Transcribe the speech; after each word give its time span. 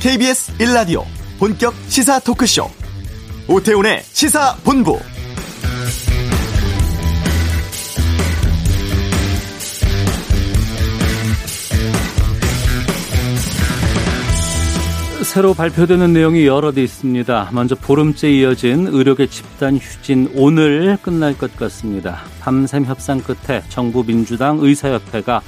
KBS 0.00 0.56
1라디오 0.56 1.04
본격 1.38 1.74
시사 1.88 2.20
토크쇼 2.20 2.70
오태훈의 3.48 4.00
시사본부 4.02 4.98
새로 15.22 15.52
발표되는 15.52 16.14
내용이 16.14 16.46
여러 16.46 16.72
개 16.72 16.82
있습니다. 16.82 17.50
먼저 17.52 17.74
보름째 17.74 18.30
이어진 18.30 18.86
의료계 18.86 19.26
집단 19.26 19.76
휴진 19.76 20.32
오늘 20.34 20.96
끝날 21.02 21.36
것 21.36 21.54
같습니다. 21.56 22.22
밤샘 22.40 22.86
협상 22.86 23.20
끝에 23.20 23.62
정부 23.68 24.02
민주당 24.02 24.60
의사협회가 24.60 25.42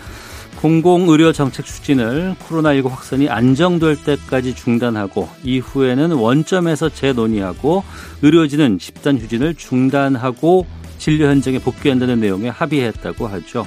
공공의료 0.63 1.33
정책 1.33 1.67
추진을 1.67 2.37
코로나19 2.39 2.89
확산이 2.89 3.29
안정될 3.29 4.05
때까지 4.05 4.55
중단하고 4.55 5.29
이후에는 5.43 6.13
원점에서 6.13 6.89
재논의하고 6.89 7.83
의료진은 8.23 8.79
집단 8.79 9.19
휴진을 9.19 9.57
중단하고 9.57 10.65
진료 10.99 11.27
현장에 11.27 11.59
복귀한다는 11.59 12.21
내용에 12.21 12.49
합의했다고 12.49 13.27
하죠. 13.27 13.67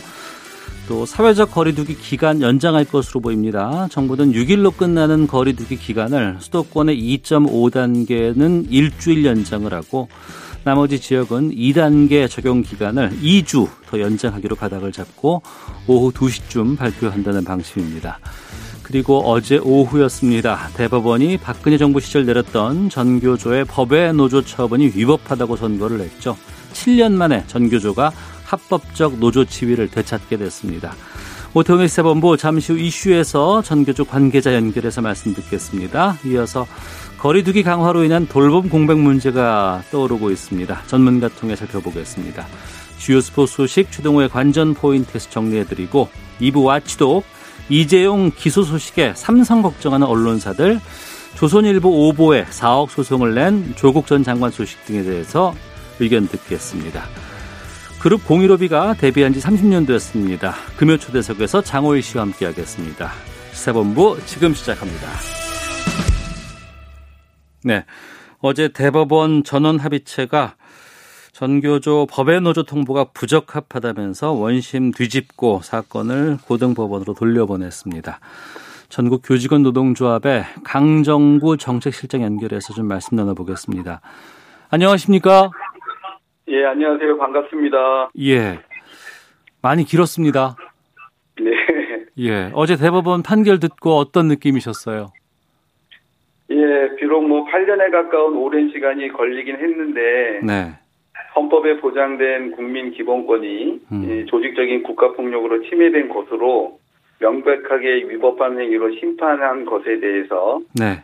또 0.88 1.06
사회적 1.06 1.52
거리두기 1.52 1.98
기간 1.98 2.42
연장할 2.42 2.86
것으로 2.86 3.20
보입니다. 3.20 3.90
정부는 3.92 4.32
6일로 4.32 4.78
끝나는 4.78 5.28
거리두기 5.28 5.76
기간을 5.76 6.38
수도권의 6.40 6.98
2.5단계는 6.98 8.68
일주일 8.70 9.26
연장을 9.26 9.74
하고 9.74 10.08
나머지 10.66 11.00
지역은 11.00 11.52
2단계 11.52 12.28
적용 12.28 12.64
기간을 12.64 13.12
2주 13.22 13.70
더 13.88 14.00
연장하기로 14.00 14.56
가닥을 14.56 14.92
잡고 14.92 15.44
오후 15.86 16.12
2시쯤 16.12 16.76
발표한다는 16.76 17.46
방침입니다. 17.46 18.18
그리고 18.82 19.20
어제 19.30 19.60
오후였습니다. 19.60 20.70
대법원이 20.76 21.38
박근혜 21.38 21.78
정부 21.78 22.00
시절 22.00 22.26
내렸던 22.26 22.90
전교조의 22.90 23.66
법외 23.66 24.12
노조 24.14 24.42
처분이 24.42 24.88
위법하다고 24.96 25.56
선고를 25.56 26.00
했죠. 26.02 26.36
7년 26.74 27.12
만에 27.14 27.44
전교조가 27.46 28.12
합법적 28.46 29.20
노조 29.20 29.46
지위를 29.46 29.90
되찾게 29.90 30.38
됐습니다. 30.38 30.96
오태훈의 31.56 31.88
세본부 31.88 32.36
잠시 32.36 32.74
후 32.74 32.78
이슈에서 32.78 33.62
전교조 33.62 34.04
관계자 34.04 34.54
연결해서 34.54 35.02
말씀 35.02 35.34
듣겠습니다. 35.34 36.18
이어서 36.26 36.68
거리두기 37.18 37.64
강화로 37.64 38.04
인한 38.04 38.28
돌봄 38.28 38.68
공백 38.68 38.98
문제가 38.98 39.82
떠오르고 39.90 40.32
있습니다. 40.32 40.82
전문가 40.88 41.30
통해 41.30 41.56
살펴보겠습니다. 41.56 42.46
주요 42.98 43.22
스포츠 43.22 43.56
소식 43.56 43.90
최동호의 43.90 44.28
관전 44.28 44.74
포인트에서 44.74 45.30
정리해드리고 45.30 46.10
2부 46.42 46.66
와치도 46.66 47.24
이재용 47.70 48.32
기소 48.36 48.62
소식에 48.62 49.14
삼성 49.16 49.62
걱정하는 49.62 50.06
언론사들 50.08 50.82
조선일보 51.36 52.10
오보에 52.10 52.44
4억 52.48 52.90
소송을 52.90 53.34
낸 53.34 53.74
조국 53.78 54.08
전 54.08 54.26
장관 54.26 54.52
소식 54.52 54.84
등에 54.84 55.04
대해서 55.04 55.56
의견 56.02 56.28
듣겠습니다. 56.28 57.06
그룹 58.06 58.24
015B가 58.26 58.96
데뷔한 59.00 59.34
지 59.34 59.40
30년 59.40 59.88
되었습니다. 59.88 60.54
금요 60.78 60.98
초대석에서 60.98 61.64
장호일 61.64 62.04
씨와 62.04 62.26
함께하겠습니다. 62.26 63.10
시사본부 63.52 64.20
지금 64.28 64.54
시작합니다. 64.54 65.08
네. 67.64 67.84
어제 68.42 68.68
대법원 68.68 69.44
전원 69.44 69.80
합의체가 69.80 70.54
전교조 71.32 72.06
법외 72.12 72.42
노조 72.42 72.62
통보가 72.62 73.06
부적합하다면서 73.06 74.34
원심 74.34 74.92
뒤집고 74.92 75.62
사건을 75.64 76.38
고등법원으로 76.46 77.16
돌려보냈습니다. 77.16 78.20
전국 78.90 79.24
교직원 79.26 79.64
노동조합의 79.64 80.46
강정구 80.64 81.58
정책실장 81.58 82.22
연결해서 82.22 82.72
좀 82.76 82.86
말씀 82.88 83.18
나눠보겠습니다. 83.18 84.02
안녕하십니까? 84.70 85.50
예, 86.48 86.64
안녕하세요. 86.64 87.18
반갑습니다. 87.18 88.12
예. 88.20 88.60
많이 89.64 89.84
길었습니다. 89.84 90.56
네. 91.42 91.52
예. 92.20 92.52
어제 92.54 92.76
대법원 92.76 93.24
판결 93.24 93.60
듣고 93.60 93.92
어떤 93.92 94.28
느낌이셨어요? 94.28 95.08
예, 96.52 96.96
비록 96.98 97.28
뭐 97.28 97.48
8년에 97.48 97.92
가까운 97.92 98.36
오랜 98.36 98.70
시간이 98.70 99.08
걸리긴 99.10 99.56
했는데 99.56 100.42
네. 100.44 100.74
헌법에 101.36 101.78
보장된 101.78 102.52
국민 102.52 102.92
기본권이 102.92 103.82
음. 103.92 104.26
조직적인 104.28 104.84
국가폭력으로 104.84 105.64
침해된 105.64 106.10
것으로 106.10 106.80
명백하게 107.20 108.08
위법한 108.10 108.60
행위로 108.60 108.92
심판한 109.00 109.66
것에 109.66 110.00
대해서 110.00 110.62
네. 110.80 111.04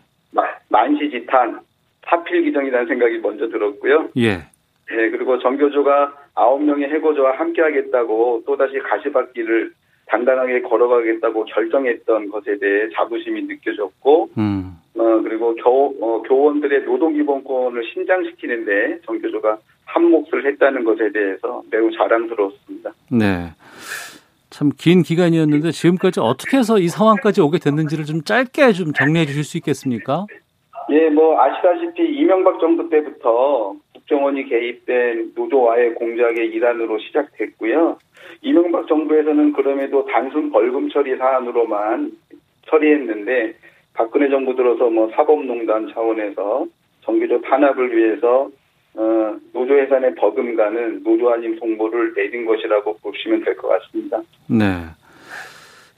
만시지탄, 0.69 1.61
사필기정이라는 2.05 2.87
생각이 2.87 3.17
먼저 3.19 3.49
들었고요. 3.49 4.09
예. 4.17 4.50
네, 4.95 5.09
그리고 5.09 5.39
정교조가 5.39 6.13
9명의 6.35 6.89
해고조와 6.89 7.37
함께하겠다고 7.37 8.43
또다시 8.45 8.79
가시밭길을 8.79 9.71
당당하게 10.07 10.61
걸어가겠다고 10.61 11.45
결정했던 11.45 12.29
것에 12.29 12.57
대해 12.59 12.89
자부심이 12.93 13.43
느껴졌고, 13.43 14.29
음. 14.37 14.77
어, 14.97 15.21
그리고 15.23 15.55
교, 15.55 15.95
어, 16.01 16.21
교원들의 16.23 16.83
노동기본권을 16.83 17.81
신장시키는데 17.93 18.99
정교조가 19.05 19.57
한 19.85 20.03
몫을 20.05 20.45
했다는 20.45 20.83
것에 20.83 21.11
대해서 21.11 21.63
매우 21.71 21.89
자랑스러웠습니다. 21.91 22.91
네. 23.11 23.51
참 24.49 24.69
긴 24.77 25.01
기간이었는데 25.01 25.71
지금까지 25.71 26.19
어떻게 26.19 26.57
해서 26.57 26.77
이 26.77 26.87
상황까지 26.89 27.39
오게 27.41 27.57
됐는지를 27.59 28.05
좀 28.05 28.21
짧게 28.21 28.73
좀 28.73 28.91
정리해 28.93 29.25
주실 29.25 29.43
수 29.45 29.57
있겠습니까? 29.57 30.25
예, 30.91 31.09
뭐 31.09 31.39
아시다시피 31.39 32.03
이명박 32.03 32.59
정부 32.59 32.89
때부터 32.89 33.75
국정원이 34.11 34.49
개입된 34.49 35.31
노조와의 35.35 35.95
공작의 35.95 36.47
일환으로 36.49 36.99
시작됐고요. 36.99 37.97
이명박 38.41 38.87
정부에서는 38.87 39.53
그럼에도 39.53 40.05
단순 40.05 40.51
벌금 40.51 40.89
처리 40.89 41.15
사안으로만 41.15 42.11
처리했는데 42.67 43.55
박근혜 43.93 44.29
정부 44.29 44.53
들어서 44.55 44.89
뭐 44.89 45.09
사법농단 45.15 45.91
차원에서 45.93 46.65
정규조 47.01 47.41
탄압을 47.41 47.95
위해서 47.95 48.49
어, 48.95 49.35
노조 49.53 49.77
해산의 49.79 50.15
버금가는 50.15 51.03
노조 51.03 51.31
아닌 51.31 51.57
송보를 51.57 52.13
내린 52.13 52.45
것이라고 52.45 52.97
보시면 52.97 53.45
될 53.45 53.55
것 53.55 53.69
같습니다. 53.69 54.21
네. 54.49 54.65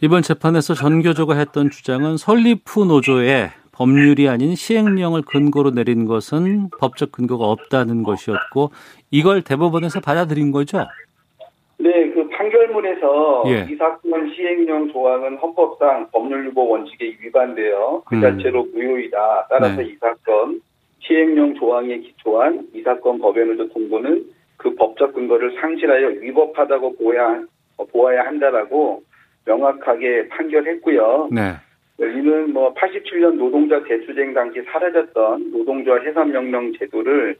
이번 0.02 0.22
재판에서 0.22 0.75
전교조가 0.75 1.34
했던 1.35 1.72
주장은 1.72 2.18
설립 2.18 2.59
후 2.68 2.85
노조에 2.85 3.50
법률이 3.73 4.29
아닌 4.29 4.56
시행령을 4.56 5.23
근거로 5.23 5.72
내린 5.72 6.06
것은 6.06 6.69
법적 6.79 7.11
근거가 7.11 7.45
없다는 7.45 8.03
것이었고 8.03 8.72
이걸 9.11 9.41
대법원에서 9.41 10.00
받아들인 10.00 10.51
거죠? 10.51 10.85
네, 11.79 12.11
그 12.11 12.29
판결문에서 12.29 13.44
예. 13.47 13.67
이 13.69 13.75
사건 13.75 14.31
시행령 14.34 14.91
조항은 14.94 15.38
헌법상 15.38 16.09
법률유보 16.11 16.69
원칙에 16.69 17.17
위반되어 17.19 18.03
그 18.06 18.22
자체로 18.22 18.66
무효이다. 18.73 19.47
따라서 19.50 19.81
네. 19.81 19.90
이 19.90 19.95
사건 20.00 20.61
시행령 21.00 21.55
조항에 21.55 21.97
기초한 21.97 22.67
이 22.73 22.81
사건 22.84 23.19
법원에서 23.19 23.67
통보는 23.69 24.23
그 24.57 24.73
법적 24.75 25.13
근거를 25.13 25.57
상실하여 25.59 26.07
위법하다고 26.22 26.95
보아야, 26.95 27.44
보아야 27.91 28.25
한다라고 28.25 29.03
명확하게 29.45 30.29
판결했고요. 30.29 31.29
네. 31.31 31.55
이는 32.00 32.52
뭐 32.54 32.74
87년 32.74 33.36
노동자 33.38 33.81
대투쟁 33.84 34.34
당시 34.34 34.62
사라졌던 34.64 35.52
노동조합 35.52 36.06
해산명령 36.06 36.74
제도를 36.80 37.36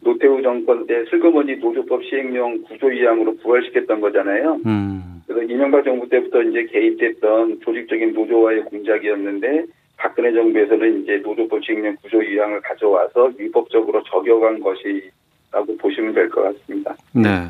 노태우 0.00 0.40
정권 0.42 0.86
때 0.86 1.04
슬그머니 1.10 1.56
노조법 1.56 2.04
시행령 2.04 2.62
구조위항으로 2.62 3.36
부활시켰던 3.38 4.00
거잖아요. 4.00 4.60
음. 4.66 5.22
그래서 5.26 5.42
이명박 5.52 5.84
정부 5.84 6.08
때부터 6.08 6.42
이제 6.42 6.64
개입됐던 6.66 7.60
조직적인 7.64 8.12
노조와의 8.12 8.64
공작이었는데 8.66 9.64
박근혜 9.96 10.32
정부에서는 10.32 11.02
이제 11.02 11.16
노조법 11.24 11.64
시행령 11.64 11.96
구조위항을 12.02 12.60
가져와서 12.60 13.32
위법적으로 13.38 14.02
적용한 14.04 14.60
것이라고 14.60 15.76
보시면 15.80 16.14
될 16.14 16.28
것 16.30 16.42
같습니다. 16.42 16.94
네. 17.12 17.48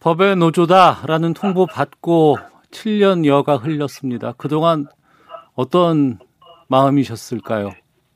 법의 0.00 0.36
노조다라는 0.36 1.34
통보 1.34 1.66
받고 1.66 2.36
7년여가 2.70 3.64
흘렸습니다. 3.64 4.34
그동안 4.36 4.86
어떤 5.56 6.18
마음이셨을까요? 6.68 7.70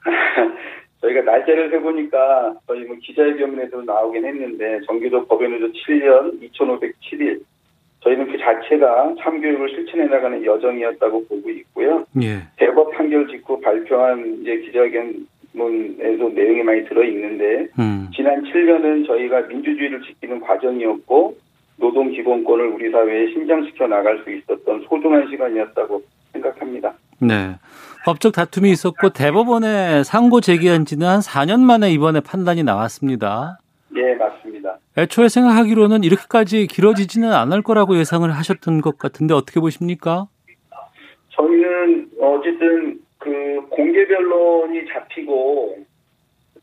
저희가 1.01 1.23
날짜를 1.23 1.71
세보니까 1.71 2.55
저희 2.67 2.85
뭐 2.85 2.97
기자회견에도 3.01 3.83
나오긴 3.83 4.25
했는데 4.25 4.81
정규조 4.87 5.27
법연노조 5.27 5.73
7년 5.73 6.53
2507일 6.53 7.41
저희는 8.01 8.31
그 8.31 8.39
자체가 8.39 9.15
참교육을 9.21 9.69
실천해 9.71 10.07
나가는 10.07 10.45
여정이었다고 10.45 11.27
보고 11.27 11.51
있고요. 11.51 12.05
예. 12.23 12.43
대법 12.57 12.93
판결 12.93 13.27
직후 13.29 13.61
발표한 13.61 14.39
이제 14.41 14.59
기자회견문에도 14.59 16.29
내용이 16.31 16.63
많이 16.63 16.85
들어 16.85 17.05
있는데 17.05 17.69
음. 17.79 18.09
지난 18.15 18.43
7년은 18.45 19.07
저희가 19.07 19.43
민주주의를 19.43 20.03
지키는 20.03 20.41
과정이었고 20.41 21.37
노동 21.77 22.11
기본권을 22.11 22.67
우리 22.67 22.91
사회에 22.91 23.29
신장시켜 23.33 23.87
나갈 23.87 24.23
수 24.25 24.31
있었던 24.31 24.85
소중한 24.89 25.29
시간이었다고 25.29 26.03
생각합니다. 26.33 26.95
네. 27.21 27.57
법적 28.05 28.33
다툼이 28.33 28.71
있었고 28.71 29.11
대법원에 29.11 30.03
상고 30.05 30.41
제기한 30.41 30.85
지는 30.85 31.07
한 31.07 31.21
4년 31.21 31.61
만에 31.61 31.91
이번에 31.91 32.21
판단이 32.21 32.63
나왔습니다. 32.63 33.59
예, 33.97 34.15
맞습니다. 34.15 34.79
애초에 34.97 35.29
생각하기로는 35.29 36.05
이렇게까지 36.05 36.67
길어지지는 36.67 37.33
않을 37.33 37.63
거라고 37.63 37.97
예상을 37.99 38.31
하셨던 38.31 38.81
것 38.81 38.99
같은데 38.99 39.35
어떻게 39.35 39.61
보십니까? 39.61 40.29
저희는 41.31 42.11
어쨌든 42.21 43.01
그 43.19 43.67
공개 43.71 44.07
변론이 44.07 44.87
잡히고 44.93 45.77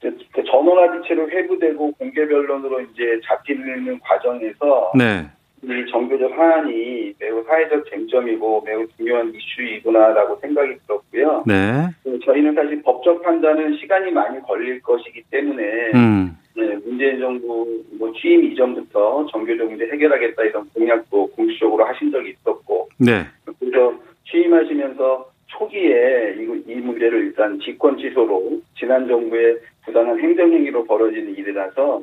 그 0.01 0.43
전원합의체로 0.43 1.29
회부되고 1.29 1.91
공개 1.93 2.27
변론으로 2.27 2.81
이제 2.81 3.19
잡히는 3.25 3.99
과정에서 3.99 4.91
네. 4.95 5.29
이 5.67 5.91
정교적 5.91 6.29
사안이 6.35 7.13
매우 7.19 7.43
사회적 7.43 7.89
쟁점이고 7.89 8.61
매우 8.65 8.87
중요한 8.95 9.33
이슈이구나라고 9.33 10.37
생각이 10.39 10.75
들었고요. 10.85 11.43
네. 11.47 11.89
그 12.03 12.19
저희는 12.19 12.53
사실 12.53 12.81
법적 12.83 13.23
판단은 13.23 13.77
시간이 13.77 14.11
많이 14.11 14.39
걸릴 14.41 14.81
것이기 14.81 15.23
때문에 15.31 15.63
음. 15.95 16.37
네, 16.55 16.75
문재인 16.85 17.19
정부 17.19 17.83
뭐 17.97 18.13
취임 18.13 18.43
이전부터 18.43 19.25
정교적 19.31 19.67
문제 19.67 19.85
해결하겠다 19.85 20.43
이런 20.43 20.69
공약도 20.69 21.27
공식적으로 21.31 21.83
하신 21.85 22.11
적이 22.11 22.31
있었고 22.31 22.89
네. 22.99 23.25
그래서 23.59 23.93
취임하시면서 24.29 25.29
초기에 25.47 26.35
이, 26.37 26.71
이 26.71 26.75
문제를 26.75 27.25
일단 27.25 27.59
직권 27.59 27.97
취소로 27.97 28.61
지난 28.77 29.07
정부의 29.07 29.57
부당한 29.83 30.19
행정행위로 30.19 30.85
벌어지는 30.85 31.35
일이라서 31.35 32.01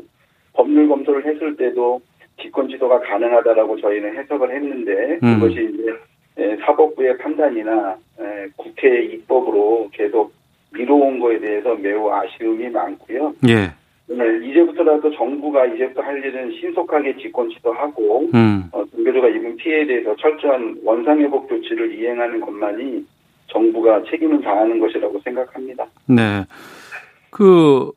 법률 0.55 0.89
검토를 0.89 1.25
했을 1.25 1.57
때도 1.57 2.01
직권 2.41 2.69
취소가 2.69 3.01
가능하다라고 3.01 3.81
저희는 3.81 4.17
해석을 4.17 4.55
했는데 4.55 5.19
음. 5.23 5.41
그것이 5.41 5.71
이제 5.73 5.93
에, 6.39 6.57
사법부의 6.57 7.19
판단이나 7.19 7.97
에, 8.19 8.49
국회 8.57 9.03
입법으로 9.05 9.91
계속 9.93 10.33
미뤄온 10.73 11.21
거에 11.21 11.39
대해서 11.39 11.75
매우 11.75 12.11
아쉬움이 12.11 12.71
많고요. 12.71 13.35
예. 13.49 13.73
네, 14.09 14.49
이제부터라도 14.49 15.11
정부가 15.15 15.67
이제부터 15.67 16.03
할 16.03 16.19
일은 16.25 16.53
신속하게 16.53 17.17
직권 17.19 17.49
취소하고 17.51 18.31
음. 18.35 18.65
어, 18.73 18.85
종교조가 18.87 19.29
입은 19.29 19.57
피해에 19.57 19.87
대해서 19.87 20.15
철저한 20.17 20.81
원상회복 20.85 21.49
조치를 21.49 21.99
이행하는 21.99 22.41
것만이 22.41 23.07
정부가 23.49 24.03
책임을 24.11 24.41
다하는 24.41 24.81
것이라고 24.81 25.21
생각합니다. 25.21 25.87
네. 26.07 26.45
그 27.31 27.91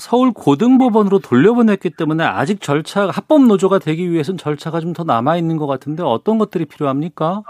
서울 0.00 0.32
고등법원으로 0.32 1.20
돌려보냈기 1.20 1.90
때문에 1.96 2.24
아직 2.24 2.60
절차 2.60 3.08
합법 3.08 3.46
노조가 3.46 3.78
되기 3.78 4.10
위해서는 4.10 4.38
절차가 4.38 4.80
좀 4.80 4.90
더 4.92 5.04
남아 5.04 5.36
있는 5.36 5.56
것 5.56 5.66
같은데 5.68 6.02
어떤 6.02 6.38
것들이 6.38 6.64
필요합니까? 6.64 7.42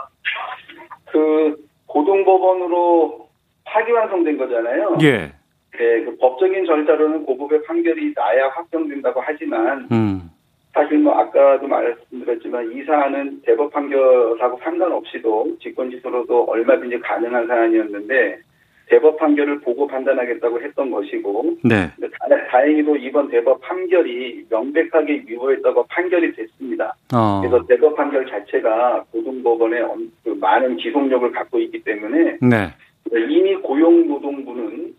그 1.06 1.56
고등법원으로 1.86 3.28
파기완성된 3.64 4.36
거잖아요. 4.36 4.98
예. 5.02 5.32
네, 5.78 6.04
그 6.04 6.16
법적인 6.20 6.66
절차로는 6.66 7.24
고법의 7.24 7.62
판결이 7.62 8.12
나야 8.14 8.48
확정된다고 8.48 9.22
하지만 9.24 9.88
음. 9.90 10.30
사실 10.74 10.98
뭐 10.98 11.14
아까도 11.18 11.66
말씀드렸지만 11.66 12.72
이 12.72 12.84
사안은 12.84 13.42
대법 13.42 13.72
판결하고 13.72 14.60
상관없이도 14.62 15.56
직권 15.62 15.90
취소로도 15.90 16.44
얼마든지 16.44 17.00
가능한 17.00 17.46
사안이었는데 17.46 18.38
대법 18.90 19.18
판결을 19.18 19.60
보고 19.60 19.86
판단하겠다고 19.86 20.60
했던 20.60 20.90
것이고 20.90 21.56
네. 21.64 21.86
다- 22.00 22.46
다행히도 22.50 22.96
이번 22.96 23.28
대법 23.28 23.60
판결이 23.60 24.46
명백하게 24.50 25.22
위법했다고 25.28 25.86
판결이 25.88 26.32
됐습니다. 26.34 26.94
어. 27.14 27.40
그래서 27.40 27.64
대법 27.66 27.94
판결 27.96 28.26
자체가 28.26 29.04
고등법원에 29.12 29.80
엄- 29.82 30.10
그 30.24 30.30
많은 30.30 30.76
기속력을 30.76 31.30
갖고 31.30 31.60
있기 31.60 31.84
때문에 31.84 32.38
네. 32.42 32.66
이미 33.12 33.54
고용노동부는 33.54 34.92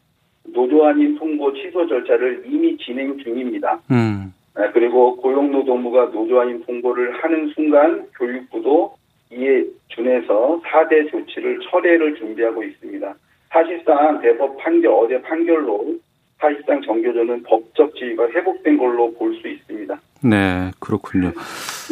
노조안인 0.53 1.15
통보 1.17 1.53
취소 1.53 1.85
절차를 1.87 2.43
이미 2.45 2.77
진행 2.77 3.17
중입니다. 3.17 3.81
음. 3.91 4.33
아, 4.55 4.71
그리고 4.71 5.17
고용노동부가 5.17 6.05
노조안인 6.13 6.63
통보를 6.65 7.21
하는 7.21 7.47
순간 7.55 8.05
교육부도 8.17 8.93
이에 9.33 9.65
준해서 9.89 10.61
4대 10.65 11.09
조치를 11.11 11.59
철회를 11.69 12.15
준비하고 12.15 12.63
있습니다. 12.63 13.15
사실상 13.51 14.21
대법 14.21 14.57
판결, 14.57 14.91
어제 14.93 15.21
판결로 15.21 15.95
사실상 16.39 16.81
정교조는 16.81 17.43
법적 17.43 17.93
지위가 17.95 18.29
회복된 18.29 18.77
걸로 18.77 19.13
볼 19.13 19.35
수 19.41 19.47
있습니다. 19.47 19.99
네. 20.23 20.71
그렇군요. 20.79 21.31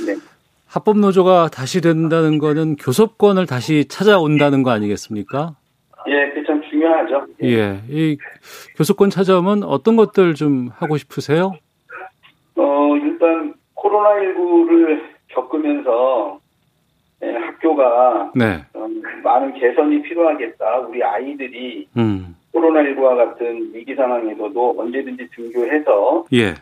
네. 0.06 0.15
합법 0.67 0.97
노조가 1.00 1.50
다시 1.51 1.81
된다는 1.81 2.38
거는 2.38 2.75
교섭권을 2.75 3.45
다시 3.47 3.88
찾아온다는 3.88 4.63
거 4.63 4.71
아니겠습니까? 4.71 5.56
예, 6.07 6.31
그 6.33 6.44
참 6.45 6.61
중요하죠. 6.69 7.25
예. 7.44 7.81
이 7.89 8.17
교섭권 8.77 9.09
찾아오면 9.09 9.63
어떤 9.63 9.95
것들 9.95 10.33
좀 10.35 10.69
하고 10.75 10.97
싶으세요? 10.97 11.53
어, 12.56 12.95
일단 12.97 13.53
코로나19를 13.75 15.01
겪으면서 15.29 16.39
예, 17.23 17.31
학교가 17.33 18.31
네. 18.35 18.63
어, 19.29 19.39
많은 19.39 19.53
개선이 19.53 20.01
필요하겠다. 20.01 20.79
우리 20.79 21.03
아이들이 21.03 21.87
음. 21.97 22.35
코로나19와 22.53 23.15
같은 23.15 23.69
위기 23.73 23.93
상황에서도 23.93 24.75
언제든지 24.77 25.29
등교해서 25.29 26.25
예. 26.33 26.55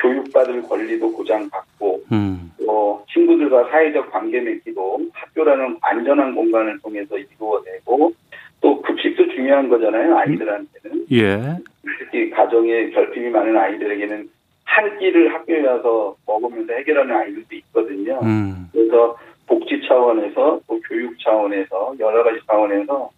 교육받을 0.00 0.62
권리도 0.62 1.12
보장받고 1.12 2.02
음. 2.10 2.50
또 2.64 3.04
친구들과 3.12 3.68
사회적 3.70 4.10
관계 4.10 4.40
맺기도 4.40 4.98
학교라는 5.12 5.76
안전한 5.82 6.34
공간을 6.34 6.78
통해서 6.80 7.18
이루어내고 7.18 8.12
또 8.62 8.80
급식도 8.80 9.28
중요한 9.34 9.68
거잖아요. 9.68 10.16
아이들한테는 10.16 11.06
예. 11.12 11.56
특히 11.98 12.30
가정에 12.30 12.90
결핍이 12.90 13.28
많은 13.28 13.56
아이들에게는 13.56 14.28
한 14.64 14.98
끼를 14.98 15.34
학교에 15.34 15.66
와서 15.66 16.16
먹으면서 16.26 16.72
해결하는 16.72 17.14
아이들도 17.14 17.54
있거든요. 17.56 18.18
음. 18.22 18.68
그래서 18.72 19.16
복지 19.46 19.80
차원에서 19.86 20.60
또 20.66 20.80
교육 20.88 21.18
차원에서 21.20 21.94
여러 22.00 22.22
가지 22.24 22.38
차원에서 22.46 23.10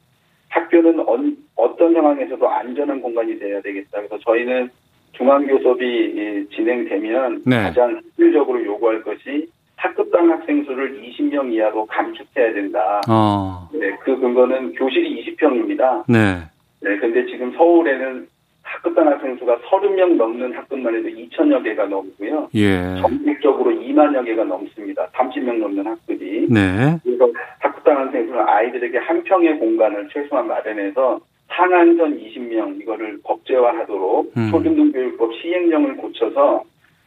학교는 0.50 1.00
언- 1.06 1.36
어떤 1.56 1.92
상황에서도 1.94 2.48
안전한 2.48 3.00
공간이 3.00 3.38
돼야 3.38 3.60
되겠다. 3.60 3.98
그래서 3.98 4.18
저희는 4.18 4.70
중앙교 5.12 5.58
섭이 5.62 5.84
이, 5.84 6.48
진행되면 6.54 7.42
네. 7.46 7.56
가장 7.62 8.00
실질적으로 8.16 8.64
요구할 8.64 9.02
것이 9.02 9.48
학급당 9.76 10.30
학생 10.30 10.64
수를 10.64 11.00
20명 11.02 11.52
이하로 11.52 11.86
감축해야 11.86 12.52
된다. 12.52 13.00
어. 13.08 13.68
네, 13.72 13.90
그 14.02 14.18
근거는 14.18 14.72
교실이 14.74 15.34
20평입니다. 15.36 16.04
네. 16.08 16.38
네, 16.80 16.96
근데 16.98 17.26
지금 17.26 17.52
서울에는 17.52 18.26
학급당 18.68 19.08
학생 19.08 19.36
수가 19.36 19.58
30명 19.58 20.16
넘는 20.16 20.52
학급만 20.52 20.94
해도 20.94 21.08
2천여 21.08 21.64
개가 21.64 21.86
넘고요. 21.86 22.48
예. 22.54 22.96
전국적으로 23.00 23.70
2만여 23.70 24.24
개가 24.24 24.44
넘습니다. 24.44 25.08
30명 25.08 25.58
넘는 25.58 25.86
학급이. 25.86 26.46
네. 26.50 26.98
그래서 27.02 27.28
학급당 27.58 27.98
학생들은 27.98 28.40
아이들에게 28.40 28.98
한 28.98 29.24
평의 29.24 29.58
공간을 29.58 30.08
최소한 30.12 30.46
마련해서 30.46 31.20
상한선 31.48 32.18
20명 32.18 32.80
이거를 32.82 33.18
법제화하도록 33.24 34.32
음. 34.36 34.50
초등교육법 34.50 35.34
시행령을 35.34 35.96
고쳐서 35.96 36.62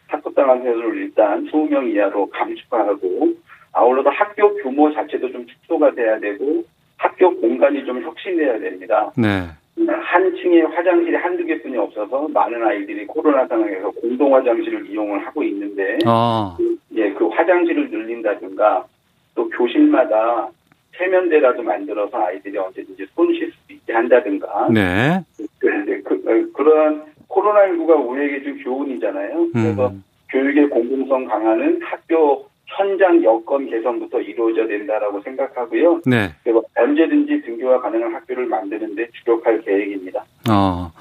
학급당 0.07 0.49
학생들을 0.49 0.97
일단 0.97 1.45
20명 1.45 1.93
이하로 1.93 2.29
감축하고 2.31 3.33
아울러서 3.73 4.09
학교 4.09 4.53
규모 4.55 4.91
자체도 4.93 5.31
좀 5.31 5.45
축소가 5.45 5.91
돼야 5.91 6.19
되고 6.19 6.63
학교 6.97 7.39
공간이 7.39 7.85
좀 7.85 8.01
혁신돼야 8.01 8.59
됩니다. 8.59 9.11
네. 9.15 9.47
한 9.87 10.35
층에 10.35 10.61
화장실이 10.61 11.15
한두 11.15 11.45
개뿐이 11.45 11.77
없어서 11.77 12.27
많은 12.27 12.61
아이들이 12.63 13.05
코로나 13.07 13.47
상황에서 13.47 13.89
공동 13.91 14.35
화장실을 14.35 14.89
이용을 14.89 15.25
하고 15.25 15.43
있는데 15.43 15.97
어. 16.05 16.57
예, 16.95 17.11
그 17.13 17.27
화장실을 17.27 17.89
늘린다든가 17.89 18.85
또 19.33 19.49
교실마다 19.49 20.49
세면대라도 20.97 21.63
만들어서 21.63 22.17
아이들이 22.17 22.57
언제든지 22.57 23.07
손 23.15 23.33
쉴 23.33 23.51
수 23.51 23.73
있게 23.73 23.93
한다든가 23.93 24.67
네. 24.69 25.21
그, 25.59 25.81
이제 25.83 26.01
그, 26.03 26.15
어, 26.15 26.53
그러한 26.53 27.05
코로나19가 27.29 28.07
우리에게 28.09 28.43
준 28.43 28.61
교훈이잖아요. 28.63 29.47
그래서 29.53 29.87
음. 29.87 30.03
교육의 30.29 30.69
공공성 30.69 31.25
강화는 31.25 31.81
학교 31.81 32.45
현장 32.67 33.23
여건 33.23 33.69
개선부터 33.69 34.21
이루어져야 34.21 34.67
된다라고 34.67 35.21
생각하고요. 35.21 36.01
네. 36.05 36.29
그리고 36.43 36.63
언제든지 36.77 37.41
등교가 37.41 37.81
가능한 37.81 38.15
학교를 38.15 38.45
만드는데 38.45 39.09
주력할 39.11 39.61
계획입니다. 39.61 40.23
어. 40.49 40.91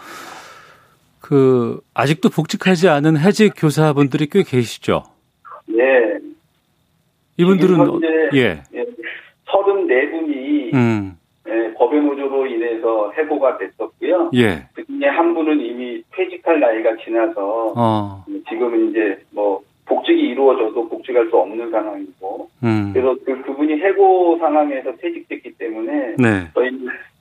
그 1.20 1.80
아직도 1.94 2.28
복직하지 2.30 2.88
않은 2.88 3.16
해직 3.18 3.52
교사분들이 3.56 4.26
꽤 4.26 4.42
계시죠. 4.42 5.04
예. 5.78 6.18
이분들은 7.36 7.80
어- 7.80 7.84
현재 7.84 8.06
예. 8.34 8.62
예, 8.74 8.84
34분이 9.46 10.74
음. 10.74 11.16
예, 11.48 11.72
법의 11.74 12.00
노조로 12.02 12.46
인해서 12.46 13.12
해고가 13.12 13.58
됐었고요. 13.58 14.30
예. 14.34 14.66
그 14.74 14.84
중에 14.86 15.06
한 15.08 15.32
분은 15.34 15.60
이미 15.60 16.02
퇴직할 16.14 16.58
나이가 16.60 16.96
지나서 17.04 17.72
어. 17.76 18.24
지금은 18.48 18.90
이제 18.90 19.18
뭐 19.30 19.62
복직이 19.86 20.20
이루어져 20.20 20.69
도 21.12 21.20
복직할 21.20 21.28
수 21.28 21.36
없는 21.36 21.70
상황이고 21.70 22.48
음. 22.62 22.90
그래서 22.92 23.16
그 23.24 23.42
그분이 23.42 23.74
해고 23.80 24.38
상황에서 24.38 24.94
퇴직됐기 24.96 25.52
때문에 25.58 26.14
네. 26.18 26.48
저희 26.54 26.70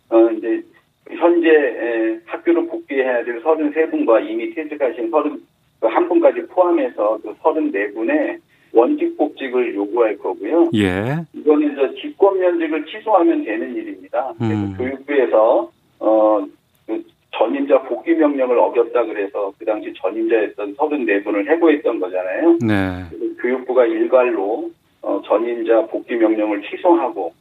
어, 0.10 0.30
이제 0.32 0.62
현재 1.10 2.20
학교로 2.26 2.68
복귀해야 2.68 3.24
될 3.24 3.42
33분과 3.44 4.30
이미 4.30 4.54
퇴직하신 4.54 5.12
31분까지 5.12 6.36
그 6.36 6.48
포함해서 6.48 7.20
그 7.22 7.34
34분의 7.36 8.40
원직 8.72 9.18
복직을 9.18 9.74
요구할 9.76 10.18
거고요. 10.20 10.70
예. 10.76 11.18
이거는 11.34 11.74
이제 11.74 12.02
직권 12.02 12.40
면직을 12.40 12.86
취소하면 12.86 13.44
되는 13.44 13.76
일입니다. 13.76 14.32
음. 14.42 14.76
교육부에서 14.78 15.72
어, 16.00 16.46
그 16.86 17.04
전임자 17.36 17.82
복귀 17.84 18.14
명령을 18.14 18.60
어겼다 18.60 19.06
그래서 19.06 19.52
그 19.58 19.66
당시 19.66 19.92
전임자였던 19.96 20.76
34분을 20.76 21.50
해고했던 21.50 22.00
거잖아요. 22.00 22.58
네. 22.62 23.06
교육부가 23.40 23.86
일괄로 23.86 24.72
어, 25.02 25.22
전임자 25.26 25.86
복귀 25.88 26.16
명령을 26.16 26.62
취소하고 26.64 27.34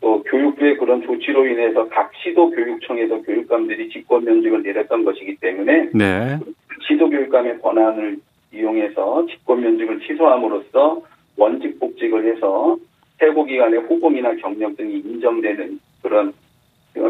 또 0.00 0.22
교육부의 0.24 0.76
그런 0.78 1.02
조치로 1.02 1.46
인해서 1.46 1.88
각 1.88 2.12
시도 2.22 2.50
교육청에서 2.50 3.22
교육감들이 3.22 3.88
직권 3.90 4.24
면직을 4.24 4.62
내렸던 4.62 5.04
것이기 5.04 5.36
때문에 5.36 5.90
네. 5.92 6.38
시도 6.86 7.08
교육감의 7.08 7.60
권한을 7.60 8.18
이용해서 8.52 9.26
직권 9.26 9.60
면직을 9.60 10.00
취소함으로써 10.00 11.02
원직 11.36 11.78
복직을 11.78 12.32
해서 12.32 12.76
해고 13.20 13.44
기간에 13.44 13.76
호봉이나 13.78 14.36
경력 14.36 14.76
등이 14.76 14.98
인정되는 14.98 15.80
그런 16.02 16.32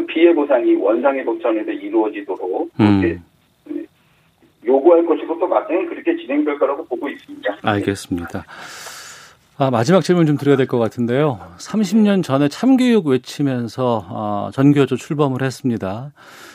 피해 0.07 0.33
보상이 0.33 0.75
원상회복 0.75 1.41
차원에서 1.41 1.71
이루어지도록 1.71 2.71
음. 2.79 3.23
요구할 4.89 5.05
것이고 5.05 5.37
또 5.39 5.47
마땅히 5.47 5.85
그렇게 5.85 6.15
진행될 6.17 6.57
거라고 6.57 6.85
보고 6.85 7.07
있습니다. 7.07 7.57
알겠습니다. 7.61 8.45
아, 9.57 9.69
마지막 9.69 10.03
질문 10.03 10.25
좀 10.25 10.37
드려야 10.37 10.55
될 10.55 10.67
것 10.67 10.79
같은데요. 10.79 11.39
30년 11.57 12.23
전에 12.23 12.47
참교육 12.47 13.07
외치면서 13.07 14.05
어, 14.09 14.49
전교조 14.53 14.95
출범을 14.95 15.43
했습니다. 15.43 16.11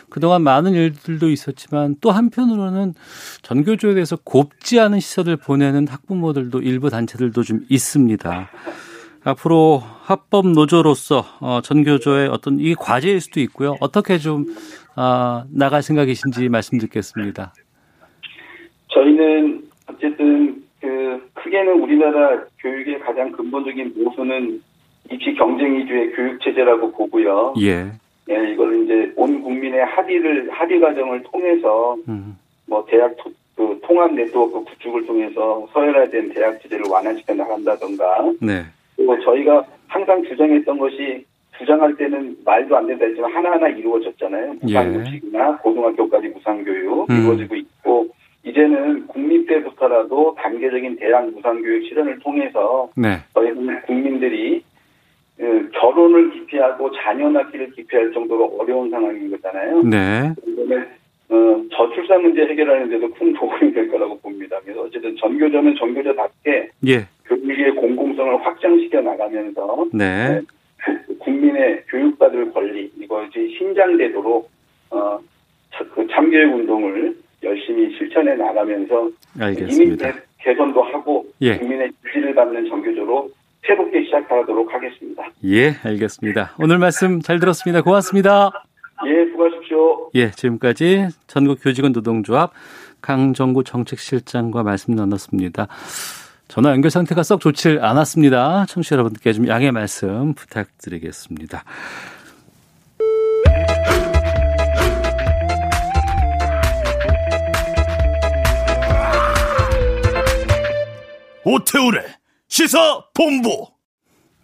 그동안 0.09 0.43
많은 0.43 0.73
일들도 0.73 1.29
있었지만 1.29 1.97
또 2.01 2.11
한편으로는 2.11 2.95
전교조에 3.43 3.95
대해서 3.95 4.17
곱지 4.17 4.81
않은 4.81 5.01
시선을 5.01 5.37
보내는 5.37 5.87
학부모들도 5.89 6.61
일부 6.63 6.89
단체들도 6.91 7.43
좀 7.43 7.61
있습니다. 7.69 8.49
앞으로 9.25 9.83
합법 10.03 10.49
노조로서 10.49 11.25
어, 11.41 11.61
전교조의 11.63 12.29
어떤 12.29 12.59
이 12.59 12.75
과제일 12.75 13.21
수도 13.21 13.41
있고요. 13.41 13.77
어떻게 13.81 14.19
좀 14.19 14.47
어, 14.97 15.45
나갈 15.51 15.83
생각이신지 15.83 16.49
말씀 16.49 16.79
듣겠습니다. 16.79 17.53
저희는 18.95 19.63
어쨌든 19.89 20.63
그 20.81 21.31
크게는 21.35 21.81
우리나라 21.81 22.45
교육의 22.61 23.01
가장 23.01 23.33
근본적인 23.33 23.95
모순은 23.97 24.63
입시 25.11 25.35
경쟁 25.35 25.77
위주의 25.77 26.13
교육 26.13 26.41
체제라고 26.41 26.93
보고요. 26.93 27.55
예. 27.61 27.87
예, 28.31 28.53
이걸 28.53 28.83
이제 28.85 29.13
온 29.17 29.43
국민의 29.43 29.85
합의를 29.85 30.51
합의 30.51 30.81
과정을 30.81 31.23
통해서 31.25 31.97
음. 32.09 32.39
뭐 32.67 32.87
대학 32.89 33.15
토, 33.19 33.31
그 33.55 33.79
통합 33.83 34.13
네트워크 34.15 34.65
구축을 34.65 35.05
통해서 35.07 35.69
서열화된 35.73 36.31
대학 36.31 36.63
체제를 36.63 36.87
완화시켜 36.89 37.35
나간다던가. 37.35 38.33
네. 38.41 38.63
그리고 38.97 39.21
저희가 39.21 39.65
항상 39.89 40.23
주장했던 40.25 40.79
것이 40.79 41.27
주장할 41.59 41.97
때는 41.97 42.37
말도 42.45 42.77
안 42.77 42.87
된다 42.87 43.05
했지만 43.05 43.31
하나하나 43.33 43.69
이루어졌잖아요. 43.69 44.55
무상급식이나 44.63 45.51
예. 45.53 45.63
고등학교까지 45.63 46.29
무상교육 46.29 47.11
음. 47.11 47.15
이루어지고 47.15 47.55
있고 47.57 48.09
이제는 48.45 49.07
국립 49.07 49.47
때부터라도 49.47 50.37
단계적인 50.39 50.97
대학 50.97 51.31
무상 51.31 51.63
교육 51.63 51.87
실현을 51.87 52.19
통해서 52.19 52.91
네. 52.95 53.19
저희는 53.33 53.83
국민들이 53.83 54.63
그 55.37 55.71
결혼을 55.73 56.31
기피하고 56.33 56.91
자녀 56.93 57.29
낳기를 57.31 57.71
기피할 57.71 58.13
정도로 58.13 58.57
어려운 58.59 58.91
상황인 58.91 59.31
거잖아요. 59.31 59.83
네. 59.83 60.35
그러면 60.45 60.89
어, 61.31 61.65
저출산 61.73 62.23
문제 62.23 62.43
해결하는데도 62.43 63.11
큰 63.15 63.33
도움이 63.33 63.73
될 63.73 63.89
거라고 63.89 64.19
봅니다. 64.21 64.61
그래서 64.63 64.83
어쨌든 64.83 65.17
전교조는 65.17 65.75
전교조답게 65.77 66.71
예. 66.87 67.07
교육의 67.25 67.75
공공성을 67.77 68.45
확장시켜 68.45 69.01
나가면서 69.01 69.87
네. 69.93 70.29
네, 70.29 70.43
국민의 71.19 71.85
교육받을 71.89 72.53
권리 72.53 72.93
이것이 73.01 73.57
신장되도록 73.59 74.51
어, 74.91 75.19
그 75.95 76.07
참교육 76.09 76.55
운동을 76.55 77.17
열심히 77.45 77.97
실천해 77.97 78.35
나가면서 78.35 79.11
알겠습니다. 79.39 80.09
이미 80.09 80.19
개선도 80.39 80.83
하고 80.83 81.25
예. 81.41 81.59
국민의 81.59 81.91
지지를 82.07 82.35
받는 82.35 82.69
정교조로 82.69 83.31
새롭게 83.67 84.05
시작하도록 84.05 84.73
하겠습니다. 84.73 85.25
예, 85.45 85.75
알겠습니다. 85.85 86.55
오늘 86.59 86.79
말씀 86.79 87.21
잘 87.21 87.41
들었습니다. 87.41 87.83
고맙습니다. 87.83 88.51
예, 89.07 89.25
수고하십시오. 89.31 90.11
예, 90.15 90.31
지금까지 90.31 91.09
전국 91.27 91.59
교직원 91.63 91.93
노동조합 91.93 92.53
강정구 93.01 93.65
정책실장과 93.65 94.63
말씀 94.63 94.95
나눴습니다. 94.95 95.69
전화 96.49 96.71
연결 96.71 96.91
상태가 96.91 97.23
썩 97.23 97.41
좋지 97.41 97.79
않았습니다. 97.81 98.67
청취자 98.69 98.97
여러분께 98.97 99.33
좀 99.33 99.49
양해 99.49 99.71
말씀 99.71 100.35
부탁드리겠습니다. 100.35 101.65
오태우래 111.45 112.01
시사 112.49 113.05
본부. 113.15 113.67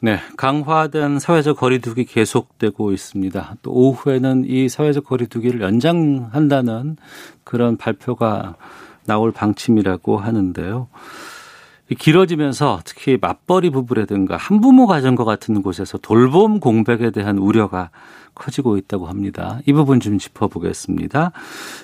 네, 0.02 0.18
강화된 0.36 1.18
사회적 1.18 1.58
거리두기 1.58 2.04
계속되고 2.04 2.92
있습니다. 2.92 3.56
또 3.62 3.72
오후에는 3.72 4.44
이 4.46 4.68
사회적 4.68 5.04
거리두기를 5.04 5.60
연장한다는 5.60 6.96
그런 7.44 7.76
발표가 7.76 8.56
나올 9.04 9.30
방침이라고 9.32 10.18
하는데요. 10.18 10.88
길어지면서 11.94 12.80
특히 12.84 13.18
맞벌이 13.20 13.70
부부라든가 13.70 14.36
한부모 14.36 14.86
가정과 14.86 15.24
같은 15.24 15.62
곳에서 15.62 15.98
돌봄 15.98 16.60
공백에 16.60 17.10
대한 17.10 17.38
우려가 17.38 17.90
커지고 18.34 18.76
있다고 18.76 19.06
합니다. 19.06 19.58
이 19.66 19.72
부분 19.72 20.00
좀 20.00 20.18
짚어보겠습니다. 20.18 21.32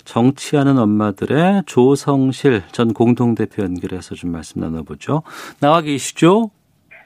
정치하는 0.04 0.78
엄마들의 0.78 1.64
조성실 1.66 2.62
전 2.72 2.92
공동대표 2.94 3.62
연결해서 3.62 4.14
좀 4.14 4.32
말씀 4.32 4.60
나눠보죠. 4.60 5.22
나와 5.60 5.80
계시죠? 5.80 6.50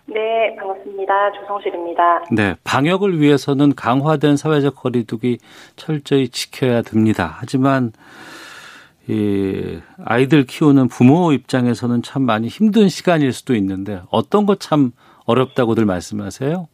네, 0.07 0.54
반갑습니다. 0.57 1.33
조성실입니다. 1.33 2.25
네, 2.33 2.54
방역을 2.64 3.21
위해서는 3.21 3.75
강화된 3.75 4.37
사회적 4.37 4.75
거리두기 4.75 5.38
철저히 5.76 6.28
지켜야 6.28 6.83
됩니다. 6.83 7.37
하지만 7.38 7.92
이 9.09 9.80
아이들 10.04 10.45
키우는 10.45 10.88
부모 10.88 11.33
입장에서는 11.33 12.02
참 12.02 12.23
많이 12.23 12.49
힘든 12.49 12.88
시간일 12.88 13.33
수도 13.33 13.54
있는데 13.54 14.00
어떤 14.11 14.47
것참 14.47 14.92
어렵다고들 15.26 15.85
말씀하세요? 15.85 16.69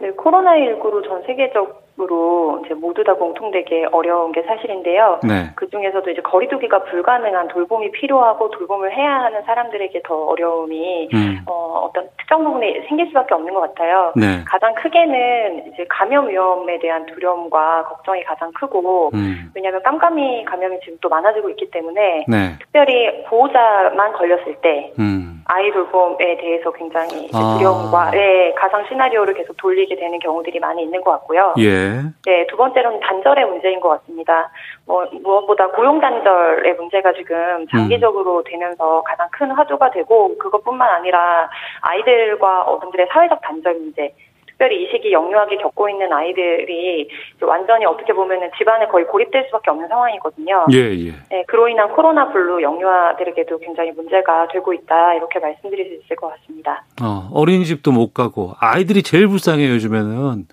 네, 0.00 0.10
코로나19로 0.12 1.06
전 1.06 1.22
세계적 1.26 1.85
으로 1.98 2.62
이제 2.62 2.74
모두 2.74 3.02
다 3.04 3.14
공통되게 3.14 3.86
어려운 3.90 4.30
게 4.32 4.42
사실인데요. 4.42 5.20
네. 5.26 5.50
그 5.54 5.70
중에서도 5.70 6.10
이제 6.10 6.20
거리두기가 6.20 6.84
불가능한 6.84 7.48
돌봄이 7.48 7.90
필요하고 7.92 8.50
돌봄을 8.50 8.92
해야 8.92 9.22
하는 9.22 9.42
사람들에게 9.44 10.02
더 10.04 10.14
어려움이 10.26 11.08
음. 11.14 11.40
어, 11.46 11.88
어떤 11.88 12.06
특정 12.18 12.44
부분에 12.44 12.84
생길 12.86 13.06
수밖에 13.06 13.32
없는 13.32 13.54
것 13.54 13.60
같아요. 13.60 14.12
네. 14.14 14.44
가장 14.46 14.74
크게는 14.74 15.72
이제 15.72 15.86
감염 15.88 16.28
위험에 16.28 16.78
대한 16.80 17.06
두려움과 17.06 17.84
걱정이 17.84 18.24
가장 18.24 18.52
크고 18.52 19.12
음. 19.14 19.50
왜냐하면 19.54 19.82
깜깜이 19.82 20.44
감염이 20.44 20.78
지금 20.80 20.98
또 21.00 21.08
많아지고 21.08 21.48
있기 21.50 21.70
때문에 21.70 22.26
네. 22.28 22.58
특별히 22.58 23.24
보호자만 23.24 24.12
걸렸을 24.12 24.56
때 24.60 24.92
음. 24.98 25.35
아이 25.48 25.70
돌봄에 25.70 26.36
대해서 26.38 26.72
굉장히 26.72 27.28
두려움과 27.28 28.08
아. 28.08 28.10
네, 28.10 28.52
가상 28.54 28.84
시나리오를 28.88 29.34
계속 29.34 29.56
돌리게 29.56 29.94
되는 29.94 30.18
경우들이 30.18 30.58
많이 30.58 30.82
있는 30.82 31.00
것 31.02 31.12
같고요. 31.12 31.54
예. 31.58 32.02
네. 32.24 32.46
두 32.48 32.56
번째로는 32.56 33.00
단절의 33.00 33.46
문제인 33.46 33.78
것 33.80 33.88
같습니다. 33.90 34.50
뭐, 34.86 35.06
무엇보다 35.22 35.68
고용 35.68 36.00
단절의 36.00 36.74
문제가 36.74 37.12
지금 37.12 37.66
장기적으로 37.68 38.38
음. 38.38 38.44
되면서 38.44 39.02
가장 39.02 39.28
큰 39.30 39.50
화두가 39.52 39.90
되고 39.92 40.36
그것뿐만 40.38 40.88
아니라 40.88 41.48
아이들과 41.80 42.62
어른들의 42.62 43.06
사회적 43.12 43.40
단절 43.42 43.74
문제 43.74 44.12
특별히 44.56 44.84
이 44.84 44.88
시기 44.90 45.12
영유아기 45.12 45.58
겪고 45.58 45.88
있는 45.90 46.10
아이들이 46.10 47.08
완전히 47.42 47.84
어떻게 47.84 48.14
보면은 48.14 48.50
집안에 48.56 48.86
거의 48.86 49.04
고립될 49.04 49.44
수밖에 49.46 49.70
없는 49.70 49.86
상황이거든요. 49.88 50.66
예, 50.72 50.78
예. 50.78 51.12
네, 51.30 51.44
그로 51.46 51.68
인한 51.68 51.92
코로나 51.92 52.32
블루 52.32 52.62
영유아들에게도 52.62 53.58
굉장히 53.58 53.92
문제가 53.92 54.48
되고 54.48 54.72
있다 54.72 55.14
이렇게 55.14 55.38
말씀드릴 55.40 55.88
수 55.88 56.04
있을 56.04 56.16
것 56.16 56.28
같습니다. 56.28 56.84
어, 57.02 57.28
어린이집도 57.34 57.92
못 57.92 58.14
가고 58.14 58.52
아이들이 58.58 59.02
제일 59.02 59.28
불쌍해요 59.28 59.74
요즘에는. 59.74 60.46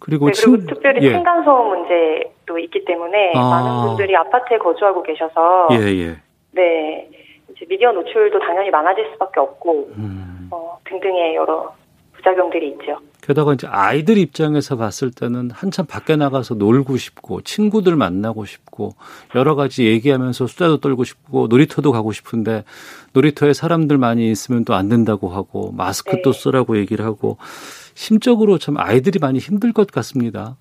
그리고, 0.00 0.26
네, 0.26 0.32
그리고 0.32 0.32
친, 0.32 0.66
특별히 0.66 1.06
예. 1.06 1.12
층간소음 1.12 1.68
문제도 1.68 2.58
있기 2.58 2.84
때문에 2.84 3.32
아. 3.36 3.50
많은 3.50 3.86
분들이 3.86 4.16
아파트에 4.16 4.58
거주하고 4.58 5.02
계셔서 5.02 5.68
예, 5.72 5.76
예. 5.76 6.16
네 6.52 7.08
이제 7.50 7.66
미디어 7.68 7.92
노출도 7.92 8.40
당연히 8.40 8.70
많아질 8.70 9.10
수밖에 9.12 9.38
없고 9.38 9.90
음. 9.96 10.48
어, 10.50 10.78
등등의 10.84 11.34
여러 11.36 11.72
부작용들이 12.18 12.68
있죠. 12.70 12.98
게다가 13.22 13.52
이제 13.52 13.66
아이들 13.70 14.16
입장에서 14.16 14.76
봤을 14.76 15.10
때는 15.10 15.50
한참 15.52 15.86
밖에 15.86 16.16
나가서 16.16 16.54
놀고 16.54 16.96
싶고 16.96 17.42
친구들 17.42 17.96
만나고 17.96 18.44
싶고 18.44 18.90
여러 19.34 19.54
가지 19.54 19.86
얘기하면서 19.86 20.46
수다도 20.46 20.78
떨고 20.78 21.04
싶고 21.04 21.46
놀이터도 21.48 21.92
가고 21.92 22.12
싶은데 22.12 22.64
놀이터에 23.12 23.52
사람들 23.52 23.98
많이 23.98 24.30
있으면 24.30 24.64
또 24.64 24.74
안 24.78 24.88
된다고 24.88 25.28
하고 25.28 25.72
마스크 25.76 26.16
네. 26.16 26.22
또 26.22 26.32
쓰라고 26.32 26.76
얘기를 26.78 27.04
하고 27.04 27.36
심적으로 27.94 28.58
참 28.58 28.76
아이들이 28.78 29.18
많이 29.20 29.38
힘들 29.40 29.72
것 29.72 29.90
같습니다. 29.90 30.56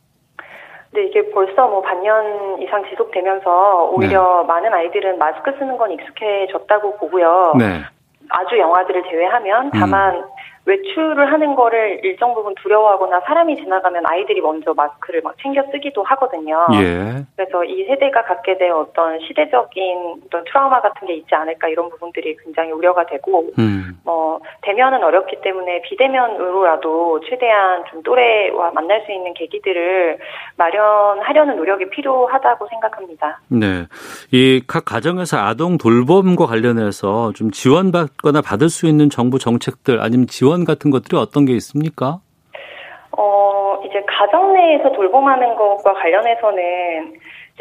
네, 0.91 1.05
이게 1.05 1.29
벌써 1.29 1.67
뭐 1.67 1.81
반년 1.83 2.59
이상 2.61 2.83
지속되면서 2.89 3.91
오히려 3.93 4.41
네. 4.41 4.47
많은 4.47 4.73
아이들은 4.73 5.19
마스크 5.19 5.51
쓰는 5.59 5.77
건 5.77 5.91
익숙해졌다고 5.91 6.97
보고요. 6.97 7.53
네. 7.59 7.81
아주 8.29 8.57
영화들을 8.57 9.03
제외하면 9.09 9.69
다만 9.71 10.15
음. 10.15 10.23
외출을 10.67 11.31
하는 11.31 11.55
거를 11.55 12.01
일정 12.03 12.33
부분 12.35 12.53
두려워하거나 12.61 13.21
사람이 13.21 13.55
지나가면 13.57 14.03
아이들이 14.05 14.41
먼저 14.41 14.73
마스크를 14.73 15.21
막 15.23 15.35
챙겨 15.41 15.63
쓰기도 15.71 16.03
하거든요. 16.03 16.67
예. 16.73 17.25
그래서 17.35 17.63
이 17.63 17.85
세대가 17.85 18.23
갖게 18.23 18.57
될 18.57 18.71
어떤 18.71 19.19
시대적인 19.21 20.21
어떤 20.27 20.43
트라우마 20.43 20.81
같은 20.81 21.07
게 21.07 21.15
있지 21.15 21.33
않을까 21.33 21.69
이런 21.69 21.89
부분들이 21.89 22.37
굉장히 22.43 22.71
우려가 22.71 23.05
되고, 23.05 23.49
음. 23.57 23.97
뭐 24.03 24.39
대면은 24.61 25.03
어렵기 25.03 25.41
때문에 25.41 25.81
비대면으로라도 25.83 27.21
최대한 27.29 27.83
좀 27.89 28.03
또래와 28.03 28.71
만날 28.71 29.03
수 29.05 29.11
있는 29.11 29.33
계기들을 29.33 30.19
마련하려는 30.57 31.55
노력이 31.55 31.89
필요하다고 31.89 32.67
생각합니다. 32.67 33.39
네, 33.49 33.87
이 34.31 34.61
각 34.67 34.85
가정에서 34.85 35.37
아동 35.37 35.77
돌봄과 35.77 36.45
관련해서 36.45 37.31
좀 37.33 37.51
지원받거나 37.51 38.41
받을 38.41 38.69
수 38.69 38.85
있는 38.87 39.09
정부 39.09 39.39
정책들 39.39 40.01
아니면 40.01 40.27
지원 40.27 40.56
지원 40.57 40.65
같은 40.65 40.89
것들이 40.89 41.17
어떤 41.17 41.45
게 41.45 41.53
있습니까? 41.53 42.19
어, 43.11 43.79
이제 43.85 44.03
가정 44.07 44.53
내에서 44.53 44.91
돌봄하는 44.91 45.55
것과 45.55 45.93
관련해서는 45.93 47.13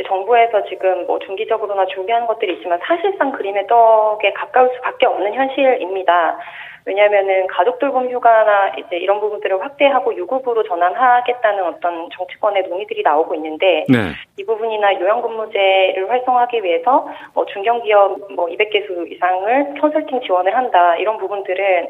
정부에서 0.07 0.65
지금 0.65 1.07
뭐 1.07 1.19
중기적으로나 1.19 1.87
준비하는 1.87 2.26
것들이 2.26 2.55
있지만 2.55 2.79
사실상 2.83 3.33
그림의 3.33 3.67
떡에 3.67 4.33
가까울 4.33 4.71
수밖에 4.76 5.07
없는 5.07 5.35
현실입니다. 5.35 6.38
왜냐하면은 6.87 7.47
가족 7.49 7.78
돌봄 7.78 8.09
휴가나 8.11 8.73
이제 8.78 8.97
이런 8.97 9.21
부분들을 9.21 9.61
확대하고 9.61 10.14
유급으로 10.16 10.62
전환하겠다는 10.64 11.64
어떤 11.64 12.09
정치권의 12.11 12.64
논의들이 12.69 13.02
나오고 13.02 13.35
있는데 13.37 13.85
네. 13.88 14.12
이 14.38 14.45
부분이나 14.45 15.00
요양근무제를 15.00 16.11
활성화하기 16.11 16.62
위해서 16.62 17.09
뭐 17.35 17.47
중견기업 17.47 18.33
뭐 18.35 18.47
200개수 18.47 19.11
이상을 19.11 19.75
컨설팅 19.81 20.21
지원을 20.21 20.55
한다 20.55 20.97
이런 20.97 21.19
부분들은 21.19 21.88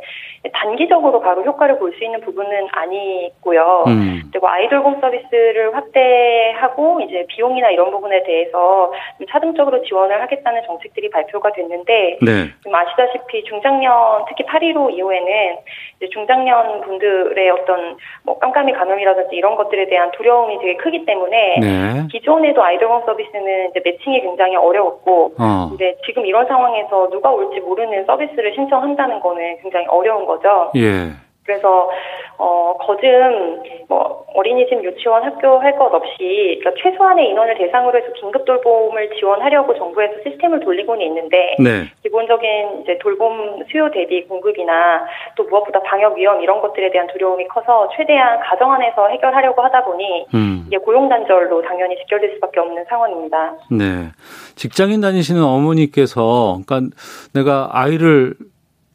단기적으로 0.53 1.21
바로 1.21 1.43
효과를 1.43 1.79
볼 1.79 1.97
수 1.97 2.05
있는 2.05 2.21
부분은 2.21 2.69
아니고요. 2.73 3.85
음. 3.87 4.23
그리고 4.31 4.49
아이돌봄 4.49 5.01
서비스를 5.01 5.75
확대하고 5.75 7.01
이제 7.01 7.25
비용이나 7.29 7.71
이런 7.71 7.91
부분에 7.91 8.23
대해서 8.25 8.93
차등적으로 9.31 9.83
지원을 9.83 10.21
하겠다는 10.23 10.63
정책들이 10.67 11.11
발표가 11.11 11.53
됐는데 11.53 12.19
네. 12.23 12.51
지금 12.63 12.75
아시다시피 12.75 13.45
중장년 13.45 14.25
특히 14.29 14.45
8.15 14.45 14.86
이후에는 14.91 15.57
중장년 16.13 16.83
분들의 16.83 17.51
어떤 17.51 17.97
뭐 18.23 18.39
깜깜이 18.39 18.73
감염이라든지 18.73 19.35
이런 19.35 19.57
것들에 19.57 19.89
대한 19.89 20.11
두려움이 20.13 20.59
되게 20.59 20.77
크기 20.77 21.05
때문에 21.05 21.59
네. 21.61 22.07
기존에도 22.11 22.63
아이돌홈 22.63 23.05
서비스는 23.07 23.71
이제 23.71 23.81
매칭이 23.85 24.21
굉장히 24.21 24.57
어려웠고 24.57 25.35
어. 25.39 25.69
근데 25.71 25.97
지금 26.05 26.27
이런 26.27 26.47
상황에서 26.47 27.09
누가 27.11 27.31
올지 27.31 27.61
모르는 27.61 28.05
서비스를 28.07 28.55
신청한다는 28.55 29.21
거는 29.21 29.59
굉장히 29.63 29.87
어려운 29.87 30.27
거죠. 30.27 30.71
예. 30.77 31.26
그래서 31.47 31.89
어 32.39 32.77
거즘 32.81 33.63
뭐 33.89 34.27
어린이집, 34.35 34.83
유치원, 34.85 35.23
학교 35.23 35.59
할 35.59 35.77
것 35.77 35.93
없이 35.93 36.59
그러니까 36.61 36.73
최소한의 36.83 37.29
인원을 37.31 37.57
대상으로 37.59 37.99
해서 37.99 38.13
긴급 38.15 38.45
돌봄을 38.45 39.11
지원하려고 39.19 39.75
정부에서 39.75 40.15
시스템을 40.25 40.61
돌리고는 40.61 41.05
있는데 41.07 41.57
네. 41.59 41.85
기본적인 42.03 42.83
이제 42.83 42.99
돌봄 42.99 43.63
수요 43.71 43.91
대비 43.91 44.25
공급이나 44.25 45.05
또 45.37 45.45
무엇보다 45.45 45.83
방역 45.83 46.17
위험 46.17 46.41
이런 46.41 46.61
것들에 46.61 46.91
대한 46.91 47.07
두려움이 47.09 47.47
커서 47.49 47.89
최대한 47.97 48.41
가정 48.41 48.73
안에서 48.73 49.09
해결하려고 49.09 49.63
하다 49.63 49.85
보니 49.85 50.27
음. 50.35 50.65
이게 50.67 50.79
고용 50.79 51.09
단절로 51.09 51.63
당연히 51.63 51.97
직결될 51.99 52.35
수밖에 52.35 52.61
없는 52.61 52.85
상황입니다. 52.89 53.55
네. 53.71 53.85
직장인 54.57 55.01
다니시는 55.01 55.43
어머니께서 55.43 56.59
그러니까 56.67 56.91
내가 57.35 57.69
아이를 57.73 58.35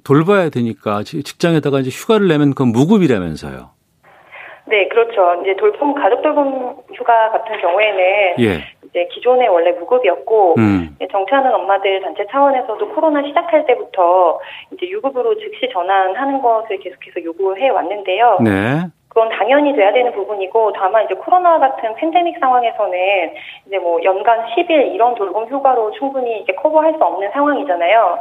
돌봐야 0.03 0.49
되니까 0.49 1.03
직장에다가 1.03 1.79
이제 1.79 1.89
휴가를 1.89 2.27
내면 2.27 2.51
그건 2.51 2.71
무급이라면서요. 2.71 3.81
네, 4.67 4.87
그렇죠. 4.87 5.41
이제 5.41 5.55
돌봄 5.57 5.93
가족 5.93 6.21
돌봄 6.21 6.77
휴가 6.93 7.31
같은 7.31 7.59
경우에는 7.59 7.99
예. 8.39 8.63
이제 8.85 9.07
기존에 9.11 9.47
원래 9.47 9.71
무급이었고 9.71 10.55
음. 10.57 10.97
정치하는 11.11 11.53
엄마들 11.53 12.01
단체 12.01 12.25
차원에서도 12.31 12.87
코로나 12.89 13.21
시작할 13.23 13.65
때부터 13.65 14.39
이제 14.71 14.87
유급으로 14.87 15.37
즉시 15.39 15.69
전환하는 15.73 16.41
것을 16.41 16.79
계속해서 16.79 17.23
요구해 17.23 17.69
왔는데요. 17.69 18.39
네. 18.41 18.85
그건 19.09 19.27
당연히 19.27 19.75
돼야 19.75 19.91
되는 19.91 20.13
부분이고 20.13 20.71
다만 20.71 21.03
이제 21.03 21.15
코로나 21.15 21.59
같은 21.59 21.93
팬데믹 21.95 22.37
상황에서는 22.39 23.33
이제 23.67 23.77
뭐 23.77 23.99
연간 24.05 24.45
10일 24.45 24.93
이런 24.93 25.15
돌봄 25.15 25.49
휴가로 25.49 25.91
충분히 25.91 26.39
이제 26.41 26.53
커버할 26.53 26.93
수 26.97 27.03
없는 27.03 27.29
상황이잖아요. 27.33 28.19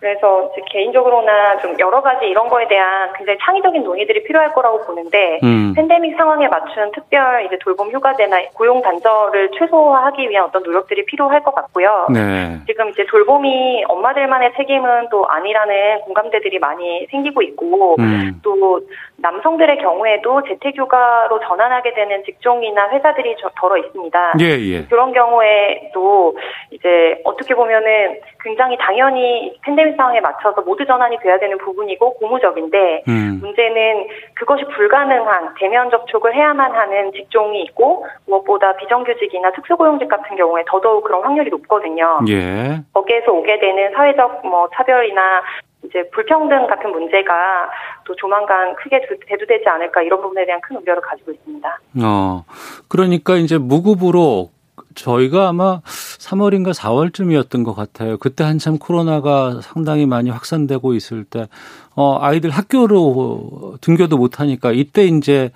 그래서 0.00 0.50
개인적으로나 0.70 1.58
좀 1.58 1.74
여러 1.80 2.00
가지 2.00 2.26
이런 2.26 2.48
거에 2.48 2.68
대한 2.68 3.12
굉장히 3.14 3.38
창의적인 3.42 3.82
논의들이 3.82 4.22
필요할 4.24 4.52
거라고 4.52 4.84
보는데 4.84 5.40
음. 5.42 5.72
팬데믹 5.74 6.16
상황에 6.16 6.46
맞춘 6.46 6.92
특별 6.92 7.44
이제 7.44 7.58
돌봄 7.58 7.90
휴가제나 7.90 8.36
고용 8.54 8.80
단절을 8.80 9.50
최소화하기 9.58 10.28
위한 10.30 10.44
어떤 10.44 10.62
노력들이 10.62 11.04
필요할 11.06 11.42
것 11.42 11.54
같고요. 11.54 12.06
네. 12.12 12.58
지금 12.66 12.90
이제 12.90 13.04
돌봄이 13.06 13.84
엄마들만의 13.88 14.52
책임은 14.56 15.08
또 15.10 15.26
아니라는 15.26 16.00
공감대들이 16.02 16.58
많이 16.60 17.06
생기고 17.10 17.42
있고 17.42 17.96
음. 17.98 18.40
또 18.42 18.80
남성들의 19.20 19.78
경우에도 19.78 20.42
재택휴가로 20.44 21.40
전환하게 21.40 21.92
되는 21.94 22.22
직종이나 22.24 22.88
회사들이 22.90 23.36
덜어 23.58 23.76
있습니다. 23.76 24.34
예, 24.40 24.44
예. 24.44 24.84
그런 24.84 25.12
경우에도 25.12 26.36
이제 26.70 27.20
어떻게 27.24 27.54
보면은 27.54 28.20
굉장히 28.44 28.76
당연히 28.78 29.58
팬데믹 29.62 29.96
상황에 29.96 30.20
맞춰서 30.20 30.62
모두 30.62 30.86
전환이 30.86 31.18
돼야 31.18 31.36
되는 31.38 31.58
부분이고 31.58 32.14
고무적인데 32.14 33.02
음. 33.08 33.40
문제는 33.42 34.06
그것이 34.34 34.64
불가능한 34.64 35.54
대면 35.58 35.90
접촉을 35.90 36.34
해야만 36.34 36.72
하는 36.72 37.12
직종이 37.12 37.62
있고 37.62 38.06
무엇보다 38.26 38.76
비정규직이나 38.76 39.50
특수고용직 39.52 40.08
같은 40.08 40.36
경우에 40.36 40.62
더더욱 40.68 41.02
그런 41.02 41.24
확률이 41.24 41.50
높거든요. 41.50 42.20
예. 42.28 42.80
거기에서 42.94 43.32
오게 43.32 43.58
되는 43.58 43.92
사회적 43.94 44.46
뭐 44.46 44.68
차별이나 44.74 45.42
이제 45.88 46.08
불평등 46.10 46.66
같은 46.66 46.90
문제가 46.90 47.70
또 48.04 48.14
조만간 48.16 48.74
크게 48.76 49.00
대두되지 49.26 49.64
않을까 49.66 50.02
이런 50.02 50.20
부분에 50.20 50.44
대한 50.44 50.60
큰 50.60 50.76
우려를 50.76 51.02
가지고 51.02 51.32
있습니다. 51.32 51.80
어, 52.02 52.44
그러니까 52.88 53.36
이제 53.36 53.58
무급으로 53.58 54.50
저희가 54.94 55.48
아마 55.48 55.80
3월인가 55.80 56.74
4월쯤이었던 56.74 57.64
것 57.64 57.74
같아요. 57.74 58.18
그때 58.18 58.44
한참 58.44 58.78
코로나가 58.78 59.60
상당히 59.62 60.06
많이 60.06 60.30
확산되고 60.30 60.94
있을 60.94 61.24
때, 61.24 61.46
어, 61.94 62.18
아이들 62.20 62.50
학교로 62.50 63.76
등교도 63.80 64.16
못하니까 64.16 64.72
이때 64.72 65.04
이제 65.04 65.50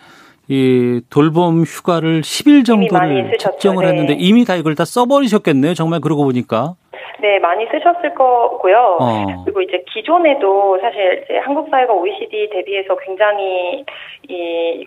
이 0.49 1.01
돌봄 1.09 1.62
휴가를 1.62 2.23
10일 2.23 2.64
정도를 2.64 3.37
책정을 3.38 3.85
네. 3.85 3.92
했는데 3.92 4.16
이미 4.18 4.45
다 4.45 4.57
이걸 4.57 4.75
다 4.75 4.85
써버리셨겠네요. 4.85 5.75
정말 5.75 6.01
그러고 6.01 6.25
보니까. 6.25 6.75
네, 7.23 7.39
많이 7.39 7.67
쓰셨을 7.71 8.15
거고요. 8.15 8.99
어. 9.01 9.45
그리고 9.45 9.63
이제 9.63 9.85
기존에도 9.93 10.79
사실 10.81 11.23
이제 11.25 11.39
한국 11.39 11.71
사회가 11.71 11.93
OECD 11.95 12.51
대비해서 12.51 12.97
굉장히 12.97 13.85
이 14.29 14.85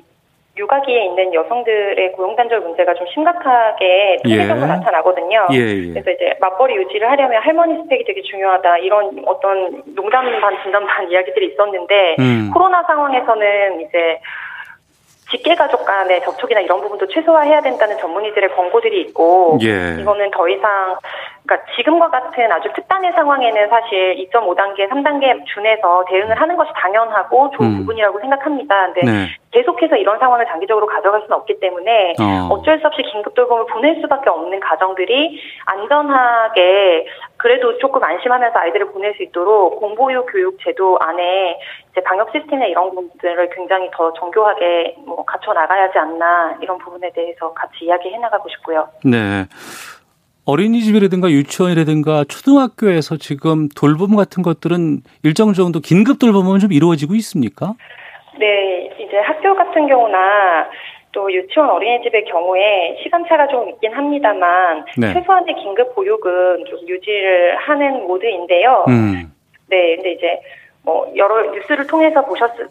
육아기에 0.58 1.06
있는 1.06 1.34
여성들의 1.34 2.12
고용 2.14 2.36
단절 2.36 2.60
문제가 2.60 2.94
좀 2.94 3.08
심각하게 3.14 4.20
세계적으로 4.24 4.66
예. 4.66 4.68
나타나거든요. 4.68 5.48
예, 5.54 5.58
예. 5.58 5.94
그래서 5.94 6.12
이제 6.12 6.34
맞벌이 6.42 6.76
유지를 6.76 7.10
하려면 7.10 7.42
할머니 7.42 7.82
스펙이 7.84 8.04
되게 8.04 8.22
중요하다 8.22 8.78
이런 8.80 9.24
어떤 9.26 9.82
농담 9.96 10.26
반 10.42 10.58
진담 10.64 10.86
반 10.86 11.08
이야기들이 11.12 11.54
있었는데 11.54 12.16
음. 12.20 12.52
코로나 12.54 12.84
상황에서는 12.84 13.82
이제 13.82 14.20
직계가족 15.36 15.86
간의 15.86 16.24
접촉이나 16.24 16.62
이런 16.62 16.82
부분도 16.82 17.08
최소화해야 17.08 17.62
된다는 17.62 17.98
전문의들의 17.98 18.56
권고들이 18.56 19.02
있고 19.02 19.58
예. 19.62 19.98
이거는 20.00 20.32
더 20.32 20.48
이상 20.48 20.98
그러니까 21.46 21.72
지금과 21.76 22.10
같은 22.10 22.52
아주 22.52 22.70
특단의 22.74 23.12
상황에는 23.14 23.70
사실 23.70 24.16
2.5단계, 24.32 24.90
3단계 24.90 25.46
준해서 25.46 26.04
대응을 26.10 26.40
하는 26.40 26.58
것이 26.58 26.72
당연하고 26.76 27.52
좋은 27.52 27.70
음. 27.70 27.78
부분이라고 27.80 28.20
생각합니다. 28.20 28.94
근데 28.94 29.02
네. 29.12 29.28
계속해서 29.52 29.96
이런 29.96 30.18
상황을 30.20 30.46
장기적으로 30.48 30.88
가져갈 30.88 31.22
수는 31.22 31.34
없기 31.34 31.60
때문에 31.60 32.16
어. 32.20 32.48
어쩔 32.52 32.80
수 32.80 32.88
없이 32.88 33.04
긴급 33.04 33.36
돌봄을 33.36 33.68
보낼 33.68 34.02
수밖에 34.02 34.30
없는 34.30 34.60
가정들이 34.60 35.40
안전하게 35.66 37.06
그래도 37.46 37.78
조금 37.78 38.04
안심하면서 38.04 38.58
아이들을 38.58 38.92
보낼 38.92 39.14
수 39.14 39.22
있도록 39.22 39.80
공보유 39.80 40.26
교육 40.26 40.58
제도 40.64 40.98
안에 41.00 41.60
이제 41.92 42.02
방역 42.02 42.32
시스템이나 42.32 42.66
이런 42.66 42.90
부분들을 42.90 43.52
굉장히 43.52 43.88
더 43.94 44.12
정교하게 44.14 44.96
뭐 45.06 45.24
갖춰 45.26 45.54
나가야지 45.54 45.96
않나 45.96 46.58
이런 46.60 46.80
부분에 46.80 47.12
대해서 47.14 47.54
같이 47.54 47.86
이야기해 47.86 48.18
나가고 48.18 48.50
싶고요. 48.50 48.90
네. 49.04 49.46
어린이집이라든가 50.46 51.30
유치원이라든가 51.30 52.24
초등학교에서 52.28 53.18
지금 53.18 53.70
돌봄 53.70 54.16
같은 54.16 54.42
것들은 54.42 55.02
일정 55.22 55.54
정도 55.54 55.82
긴급 55.82 56.18
돌봄은 56.18 56.58
좀 56.58 56.72
이루어지고 56.72 57.14
있습니까? 57.14 57.76
네, 58.40 58.90
이제 58.98 59.20
학교 59.20 59.54
같은 59.54 59.86
경우나 59.86 60.66
또 61.16 61.32
유치원 61.32 61.70
어린이집의 61.70 62.26
경우에 62.26 62.98
시간차가 63.02 63.48
좀 63.48 63.70
있긴 63.70 63.94
합니다만 63.94 64.84
네. 64.98 65.14
최소한의 65.14 65.56
긴급 65.56 65.96
보육은 65.96 66.66
좀 66.66 66.80
유지를 66.88 67.56
하는 67.56 68.06
모드인데요. 68.06 68.84
음. 68.90 69.32
네, 69.70 69.96
근데 69.96 70.12
이제 70.12 70.42
뭐 70.84 71.12
여러 71.16 71.42
뉴스를 71.52 71.88
통해서 71.88 72.24
보셨겠 72.24 72.68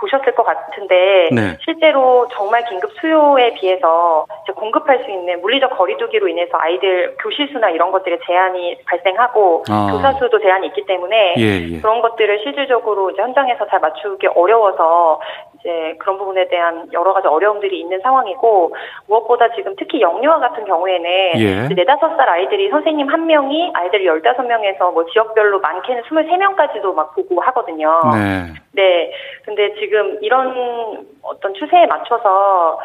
보셨을 0.00 0.34
것 0.34 0.42
같은데 0.42 1.28
네. 1.32 1.58
실제로 1.62 2.26
정말 2.32 2.64
긴급 2.64 2.90
수요에 2.98 3.52
비해서 3.54 4.24
공급할 4.54 5.04
수 5.04 5.10
있는 5.10 5.40
물리적 5.42 5.76
거리두기로 5.76 6.28
인해서 6.28 6.56
아이들 6.58 7.14
교실 7.20 7.48
수나 7.48 7.68
이런 7.68 7.92
것들에 7.92 8.18
제한이 8.26 8.78
발생하고 8.86 9.64
아. 9.68 9.88
교사 9.92 10.12
수도 10.14 10.40
제한이 10.40 10.68
있기 10.68 10.86
때문에 10.86 11.34
예, 11.36 11.74
예. 11.74 11.80
그런 11.80 12.00
것들을 12.00 12.40
실질적으로 12.42 13.10
이제 13.10 13.20
현장에서 13.20 13.66
잘 13.66 13.80
맞추기 13.80 14.28
어려워서 14.28 15.20
이제 15.66 15.96
그런 15.98 16.16
부분에 16.16 16.46
대한 16.46 16.88
여러 16.92 17.12
가지 17.12 17.26
어려움들이 17.26 17.80
있는 17.80 18.00
상황이고 18.00 18.72
무엇보다 19.08 19.52
지금 19.56 19.74
특히 19.76 20.00
영유아 20.00 20.38
같은 20.38 20.64
경우에는 20.64 21.10
예. 21.38 21.74
네다섯 21.74 22.16
살 22.16 22.28
아이들이 22.28 22.70
선생님 22.70 23.08
한 23.08 23.26
명이 23.26 23.72
아이들 23.74 24.06
열다섯 24.06 24.46
명에서 24.46 24.92
뭐 24.92 25.04
지역별로 25.06 25.58
많게는 25.58 26.04
스물세 26.08 26.36
명까지도 26.36 26.92
막 26.92 27.12
보고 27.16 27.40
하거든요. 27.40 28.00
네. 28.12 28.54
네. 28.72 29.12
근데 29.44 29.74
지금 29.74 30.18
이런 30.20 31.04
어떤 31.22 31.52
추세에 31.54 31.86
맞춰서 31.86 32.78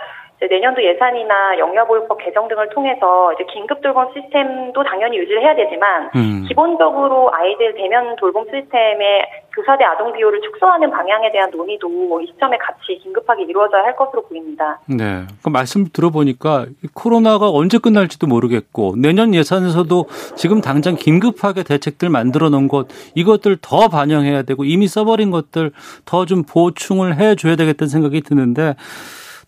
내년도 0.50 0.84
예산이나 0.84 1.60
영유아보육법 1.60 2.18
개정 2.18 2.48
등을 2.48 2.70
통해서 2.70 3.32
이제 3.34 3.44
긴급 3.54 3.82
돌봄 3.82 4.12
시스템도 4.14 4.84
당연히 4.84 5.18
유지를 5.20 5.44
해야 5.44 5.56
되지만 5.56 6.10
음. 6.16 6.46
기본적으로 6.48 7.30
아이들 7.32 7.76
대면 7.76 8.16
돌봄 8.16 8.46
시스템의 8.46 9.41
교사대 9.54 9.84
아동 9.84 10.14
비율을 10.14 10.42
축소하는 10.42 10.90
방향에 10.90 11.32
대한 11.32 11.52
논의도 11.52 12.22
이 12.22 12.28
시점에 12.32 12.58
같이 12.58 13.00
긴급하게 13.04 13.44
이루어져야 13.44 13.84
할 13.84 13.96
것으로 13.96 14.24
보입니다. 14.28 14.80
네. 14.88 15.28
그 15.44 15.50
말씀 15.50 15.86
들어보니까 15.92 16.68
코로나가 16.94 17.50
언제 17.50 17.78
끝날지도 17.78 18.28
모르겠고 18.28 18.96
내년 18.98 19.36
예산에서도 19.36 20.06
지금 20.36 20.62
당장 20.62 20.96
긴급하게 20.96 21.64
대책들 21.64 22.10
만들어 22.10 22.50
놓은 22.50 22.68
것 22.68 22.88
이것들 23.14 23.58
더 23.62 23.88
반영해야 23.90 24.44
되고 24.44 24.64
이미 24.64 24.88
써버린 24.88 25.30
것들 25.32 25.72
더 26.06 26.26
좀 26.32 26.44
보충을 26.44 27.18
해 27.20 27.36
줘야 27.36 27.56
되겠다는 27.56 27.90
생각이 27.90 28.22
드는데 28.22 28.76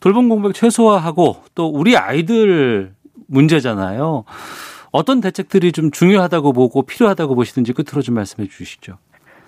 돌봄 0.02 0.28
공백 0.28 0.54
최소화하고 0.54 1.38
또 1.56 1.68
우리 1.68 1.96
아이들 1.96 2.92
문제잖아요. 3.28 4.26
어떤 4.92 5.22
대책들이 5.22 5.72
좀 5.72 5.92
중요하다고 5.92 6.52
보고 6.52 6.82
필요하다고 6.82 7.36
보시든지 7.36 7.74
끝으로 7.74 8.02
좀 8.02 8.16
말씀해 8.16 8.50
주시죠. 8.50 8.98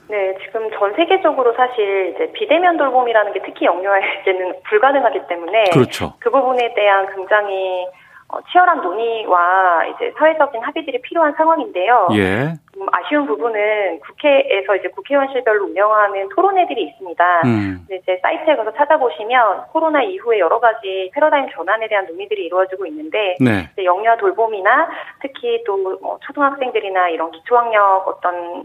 네, 0.08 0.36
지금 0.44 0.70
전 0.72 0.94
세계적으로 0.96 1.54
사실 1.54 2.14
이제 2.16 2.32
비대면 2.34 2.78
돌봄이라는 2.78 3.34
게 3.34 3.42
특히 3.44 3.66
영유아에게는 3.66 4.56
불가능하기 4.70 5.28
때문에 5.28 5.64
그렇죠. 5.74 6.14
그 6.20 6.30
부분에 6.30 6.74
대한 6.74 7.08
굉장히 7.16 7.88
어, 8.28 8.40
치열한 8.52 8.82
논의와 8.82 9.86
이제 9.86 10.12
사회적인 10.18 10.62
합의들이 10.64 11.00
필요한 11.02 11.34
상황인데요. 11.34 12.08
예. 12.14 12.54
음, 12.76 12.88
아쉬운 12.92 13.28
부분은 13.28 14.00
국회에서 14.00 14.76
이제 14.78 14.90
국회의원실별로 14.90 15.66
운영하는 15.66 16.30
토론회들이 16.30 16.84
있습니다. 16.86 17.42
음. 17.46 17.86
이제 17.92 18.20
사이트에 18.24 18.56
가서 18.56 18.74
찾아보시면 18.74 19.68
코로나 19.72 20.02
이후에 20.02 20.40
여러 20.40 20.60
가지 20.60 21.12
패러다임 21.14 21.50
전환에 21.52 21.88
대한 21.88 22.08
논의들이 22.08 22.46
이루어지고 22.46 22.88
있는데 22.88 23.36
네. 23.40 23.70
영유아 23.84 24.18
돌봄이나 24.18 24.90
특히 25.22 25.64
또 25.64 25.76
뭐 25.78 26.18
초등학생들이나 26.22 27.10
이런 27.10 27.32
기초학력 27.32 28.08
어떤 28.08 28.64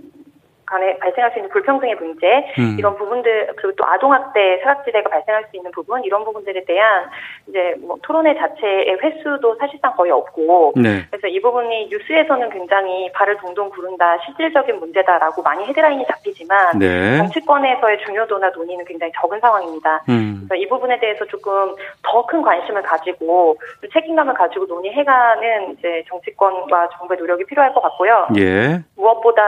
간에 0.71 0.97
발생할 0.99 1.33
수 1.33 1.39
있는 1.39 1.51
불평등의 1.51 1.97
문제 1.97 2.27
음. 2.59 2.77
이런 2.79 2.97
부분들 2.97 3.53
그리고 3.57 3.75
또 3.77 3.85
아동학대 3.85 4.61
사각지대가 4.63 5.11
발생할 5.11 5.45
수 5.51 5.57
있는 5.57 5.71
부분 5.73 6.03
이런 6.05 6.25
부분들에 6.25 6.65
대한 6.65 7.11
이제 7.49 7.75
뭐 7.81 7.97
토론회 8.03 8.35
자체의 8.35 8.99
횟수도 9.03 9.57
사실상 9.57 9.93
거의 9.97 10.13
없고 10.13 10.73
네. 10.77 11.05
그래서 11.11 11.27
이 11.27 11.41
부분이 11.41 11.89
뉴스에서는 11.91 12.51
굉장히 12.51 13.13
발을 13.13 13.37
동동 13.39 13.69
구른다 13.71 14.17
실질적인 14.25 14.79
문제다라고 14.79 15.43
많이 15.43 15.65
헤드라인이 15.67 16.07
잡히지만 16.07 16.79
네. 16.79 17.19
정치권에서의 17.19 17.99
중요도나 18.07 18.51
논의는 18.51 18.85
굉장히 18.87 19.13
적은 19.21 19.41
상황입니다. 19.41 20.05
음. 20.09 20.47
그래서 20.49 20.63
이 20.63 20.69
부분에 20.69 20.99
대해서 21.01 21.25
조금 21.27 21.75
더 22.03 22.31
큰 22.31 22.43
관심을 22.43 22.83
가지고 22.83 23.57
책임감을 23.93 24.35
가지고 24.35 24.67
논의해가는 24.67 25.73
이제 25.73 26.05
정치권과 26.09 26.91
정부의 26.97 27.19
노력이 27.19 27.45
필요할 27.45 27.75
것 27.75 27.81
같고요. 27.81 28.29
예. 28.39 28.79
무엇보다 28.95 29.43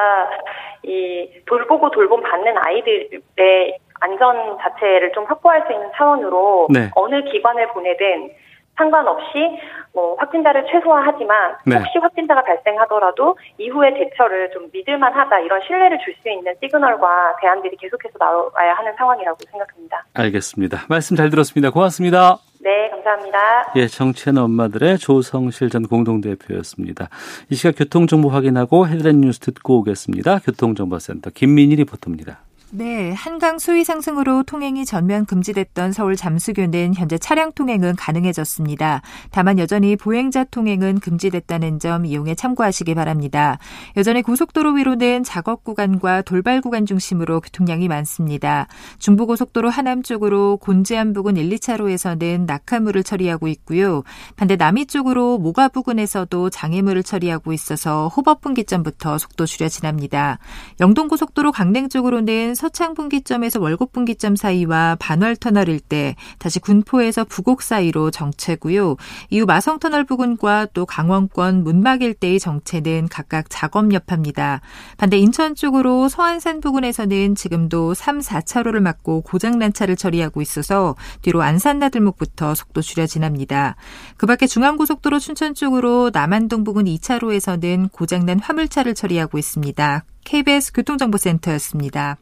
이 0.83 1.12
돌보고 1.47 1.91
돌봄 1.91 2.23
받는 2.23 2.55
아이들의 2.59 3.79
안전 4.01 4.59
자체를 4.59 5.13
좀 5.13 5.25
확보할 5.25 5.65
수 5.67 5.73
있는 5.73 5.91
차원으로 5.95 6.69
네. 6.71 6.91
어느 6.97 7.23
기관을 7.25 7.69
보내든 7.69 8.31
상관없이 8.77 9.59
뭐 9.93 10.17
확진자를 10.19 10.67
최소화하지만 10.71 11.57
네. 11.67 11.77
혹시 11.77 11.99
확진자가 11.99 12.43
발생하더라도 12.43 13.37
이후의 13.59 13.95
대처를 13.95 14.51
좀 14.51 14.69
믿을만하다 14.73 15.41
이런 15.41 15.61
신뢰를 15.61 15.99
줄 15.99 16.15
수 16.23 16.31
있는 16.31 16.55
시그널과 16.63 17.37
대안들이 17.41 17.77
계속해서 17.77 18.15
나와야 18.19 18.75
하는 18.75 18.93
상황이라고 18.97 19.39
생각합니다. 19.51 20.05
알겠습니다. 20.15 20.87
말씀 20.89 21.17
잘 21.17 21.31
들었습니다. 21.31 21.71
고맙습니다. 21.71 22.52
네, 22.65 22.89
감사합니다. 22.91 23.73
예, 23.75 23.89
정치하는 23.89 24.43
엄마들의 24.43 24.99
조성실 24.99 25.69
전 25.69 25.83
공동대표였습니다. 25.83 27.09
이 27.51 27.57
시각 27.57 27.77
교통정보 27.77 28.29
확인하고 28.29 28.87
헤드라인 28.87 29.21
뉴스 29.21 29.41
듣고 29.41 29.79
오겠습니다. 29.79 30.39
교통정보센터 30.39 31.31
김민희 31.31 31.75
리포터입니다. 31.77 32.45
네, 32.75 33.13
한강 33.13 33.59
수위 33.59 33.85
상승으로 33.85 34.45
통행이 34.45 34.87
전면 34.87 35.27
금지됐던 35.27 35.93
서울 35.93 36.17
잠수교는 36.17 36.95
현재 36.95 37.19
차량 37.19 37.53
통행은 37.53 37.97
가능해졌습니다. 37.97 39.03
다만 39.31 39.59
여전히 39.59 39.95
보행자 39.95 40.45
통행은 40.45 41.01
금지됐다는 41.01 41.81
점 41.81 42.07
이용에 42.07 42.35
참고하시기 42.35 42.95
바랍니다. 42.95 43.59
여전히 43.99 44.23
고속도로 44.23 44.73
위로는 44.73 45.23
작업 45.23 45.65
구간과 45.65 46.23
돌발 46.23 46.63
구간 46.63 46.87
중심으로 46.87 47.43
교통량이 47.43 47.89
많습니다. 47.89 48.69
중부고속도로 49.01 49.69
하남 49.69 50.03
쪽으로 50.03 50.57
곤지암 50.57 51.13
부근 51.13 51.37
1, 51.37 51.51
2차로에서는 51.51 52.47
낙하물을 52.47 53.03
처리하고 53.03 53.49
있고요. 53.49 54.03
반대 54.37 54.57
남이 54.57 54.87
쪽으로 54.87 55.37
모가 55.37 55.69
부근에서도 55.69 56.49
장애물을 56.49 57.03
처리하고 57.03 57.53
있어서 57.53 58.09
호법 58.09 58.41
분기점부터 58.41 59.19
속도 59.19 59.45
줄여 59.45 59.69
지납니다. 59.69 60.39
영동고속도로 60.81 61.53
강릉 61.53 61.91
쪽으로는 61.91 62.55
서창 62.63 62.95
분기점에서 62.95 63.59
월곡 63.59 63.91
분기점 63.91 64.37
사이와 64.37 64.97
반월 65.01 65.35
터널 65.35 65.69
일대, 65.69 66.15
다시 66.39 66.61
군포에서 66.61 67.25
부곡 67.25 67.61
사이로 67.61 68.13
정체고요. 68.13 68.95
이후 69.31 69.47
마성 69.47 69.81
터널 69.81 70.05
부근과 70.05 70.67
또 70.67 70.87
강원권 70.87 71.65
문막 71.65 72.03
일대의 72.03 72.39
정체는 72.39 73.09
각각 73.11 73.47
작업 73.49 73.93
여파입니다. 73.93 74.61
반대 74.97 75.19
인천 75.19 75.57
쪽으로 75.57 76.09
서안산 76.09 76.61
부근에서는 76.61 77.35
지금도 77.35 77.95
3, 77.95 78.21
4차로를 78.21 78.79
막고 78.79 79.23
고장난 79.23 79.73
차를 79.73 79.97
처리하고 79.97 80.41
있어서 80.41 80.95
뒤로 81.23 81.43
안산 81.43 81.81
나들목부터 81.81 82.55
속도 82.55 82.81
줄여 82.81 83.09
지납니다. 83.09 83.75
그 84.17 84.27
밖에 84.27 84.47
중앙고속도로 84.47 85.19
춘천 85.19 85.57
쪽으로 85.57 86.11
남한동 86.13 86.63
부근 86.63 86.85
2차로에서는 86.85 87.91
고장난 87.91 88.39
화물차를 88.39 88.95
처리하고 88.95 89.37
있습니다. 89.37 90.05
KBS 90.23 90.73
교통정보센터였습니다. 90.75 92.19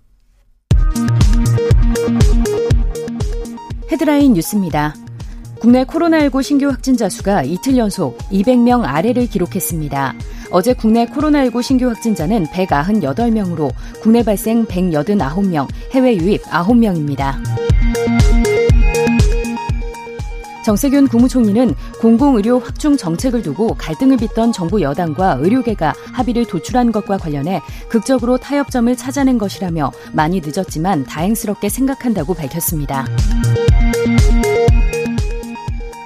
헤드라인 3.91 4.35
뉴스입니다. 4.35 4.95
국내 5.61 5.85
코로나19 5.85 6.43
신규 6.43 6.69
확진자 6.69 7.09
수가 7.09 7.43
이틀 7.43 7.77
연속 7.77 8.17
200명 8.31 8.83
아래를 8.85 9.27
기록했습니다. 9.27 10.15
어제 10.51 10.73
국내 10.73 11.07
코로나19 11.07 11.63
신규 11.63 11.89
확진자는 11.89 12.47
198명으로 12.47 13.71
국내 14.01 14.25
발생 14.25 14.65
189명, 14.65 15.69
해외 15.93 16.17
유입 16.17 16.43
9명입니다. 16.45 17.37
정세균 20.65 21.09
국무총리는 21.09 21.75
공공의료 22.01 22.59
확충 22.59 22.97
정책을 22.97 23.43
두고 23.43 23.75
갈등을 23.79 24.19
빚던 24.19 24.53
정부 24.53 24.83
여당과 24.83 25.39
의료계가 25.41 25.95
합의를 26.13 26.47
도출한 26.47 26.93
것과 26.93 27.19
관련해 27.19 27.63
극적으로 27.89 28.37
타협점을 28.37 28.95
찾아낸 28.97 29.39
것이라며 29.39 29.91
많이 30.13 30.41
늦었지만 30.45 31.05
다행스럽게 31.05 31.69
생각한다고 31.69 32.35
밝혔습니다. 32.35 33.07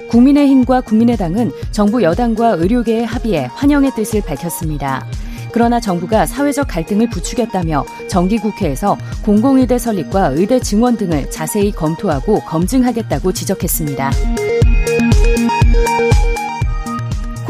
국민의힘과 0.09 0.81
국민의당은 0.81 1.51
정부 1.71 2.01
여당과 2.01 2.51
의료계의 2.51 3.05
합의에 3.05 3.45
환영의 3.53 3.91
뜻을 3.95 4.21
밝혔습니다. 4.21 5.05
그러나 5.51 5.79
정부가 5.79 6.25
사회적 6.25 6.67
갈등을 6.67 7.09
부추겼다며 7.09 7.85
정기국회에서 8.09 8.97
공공의대 9.23 9.77
설립과 9.77 10.27
의대 10.35 10.59
증원 10.59 10.97
등을 10.97 11.29
자세히 11.31 11.71
검토하고 11.71 12.41
검증하겠다고 12.41 13.31
지적했습니다. 13.31 14.11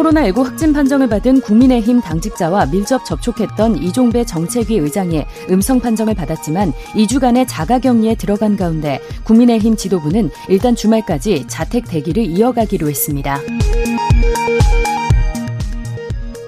코로나19 0.05 0.43
확진 0.43 0.71
판정을 0.71 1.09
받은 1.09 1.41
국민의힘 1.41 1.99
당직자와 2.01 2.67
밀접 2.67 3.05
접촉했던 3.05 3.77
이종배 3.77 4.23
정책위 4.25 4.77
의장이 4.77 5.25
음성 5.49 5.79
판정을 5.79 6.13
받았지만 6.13 6.73
2주간의 6.93 7.45
자가격리에 7.47 8.15
들어간 8.15 8.55
가운데 8.55 8.99
국민의힘 9.23 9.75
지도부는 9.75 10.29
일단 10.47 10.75
주말까지 10.75 11.45
자택 11.47 11.85
대기를 11.85 12.23
이어가기로 12.23 12.87
했습니다. 12.87 13.39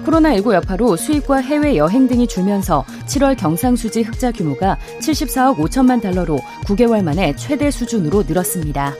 코로나19 0.04 0.54
여파로 0.54 0.96
수입과 0.96 1.38
해외 1.38 1.76
여행 1.76 2.06
등이 2.06 2.28
줄면서 2.28 2.84
7월 3.06 3.36
경상수지 3.36 4.02
흑자 4.02 4.32
규모가 4.32 4.78
74억 5.00 5.56
5천만 5.56 6.00
달러로 6.00 6.38
9개월 6.64 7.02
만에 7.02 7.34
최대 7.36 7.70
수준으로 7.70 8.22
늘었습니다. 8.26 8.94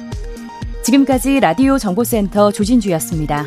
지금까지 0.82 1.40
라디오 1.40 1.78
정보센터 1.78 2.50
조진주였습니다. 2.50 3.46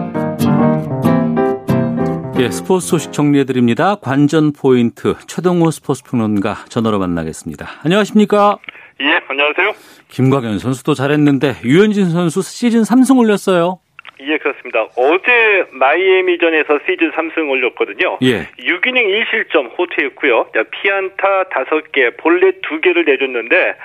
예, 2.41 2.49
스포츠 2.49 2.87
소식 2.87 3.13
정리해드립니다. 3.13 3.97
관전 4.01 4.53
포인트 4.53 5.13
최동호 5.27 5.69
스포츠 5.69 6.01
평론가 6.03 6.65
전화로 6.69 6.97
만나겠습니다. 6.97 7.67
안녕하십니까? 7.85 8.57
예, 8.99 9.21
안녕하세요. 9.27 9.73
김광현 10.07 10.57
선수도 10.57 10.95
잘했는데 10.95 11.57
유현진 11.63 12.09
선수 12.09 12.41
시즌 12.41 12.81
3승 12.81 13.19
올렸어요. 13.19 13.79
예, 14.21 14.39
그렇습니다. 14.39 14.87
어제 14.97 15.67
마이애미전에서 15.71 16.79
시즌 16.89 17.11
3승 17.11 17.47
올렸거든요. 17.47 18.17
예. 18.23 18.47
6이닝 18.57 19.05
1실점 19.05 19.77
호투했고요. 19.77 20.47
피안타 20.81 21.43
5개, 21.43 22.17
볼넷 22.17 22.59
2개를 22.63 23.05
내줬는데 23.05 23.75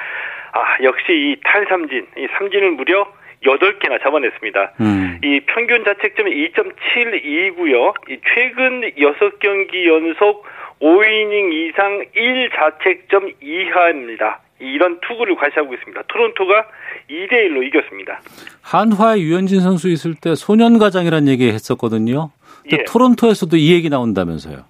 아, 0.53 0.83
역시 0.83 1.05
이 1.11 1.37
탈삼진, 1.45 2.07
이 2.16 2.27
삼진을 2.38 2.71
무려 2.71 3.07
8개나 3.44 4.03
잡아냈습니다. 4.03 4.72
음. 4.81 5.20
이 5.22 5.40
평균 5.46 5.85
자책점이 5.85 6.31
2.72고요. 6.51 7.94
이 8.11 8.18
최근 8.35 8.83
6경기 8.96 9.87
연속 9.87 10.44
5이닝 10.81 11.53
이상 11.53 12.05
1자책점 12.14 13.35
이하입니다. 13.40 14.40
이런 14.59 15.01
투구를 15.01 15.37
과시하고 15.37 15.75
있습니다. 15.75 16.03
토론토가 16.09 16.66
2대 17.11 17.33
1로 17.33 17.66
이겼습니다. 17.66 18.20
한화의 18.62 19.22
유현진 19.22 19.61
선수 19.61 19.88
있을 19.88 20.14
때 20.14 20.35
소년 20.35 20.79
가장이라는 20.79 21.29
얘기 21.29 21.49
했었거든요. 21.49 22.31
예. 22.72 22.85
토론토에서도 22.85 23.57
이 23.57 23.72
얘기 23.75 23.90
나온다면서요. 23.90 24.64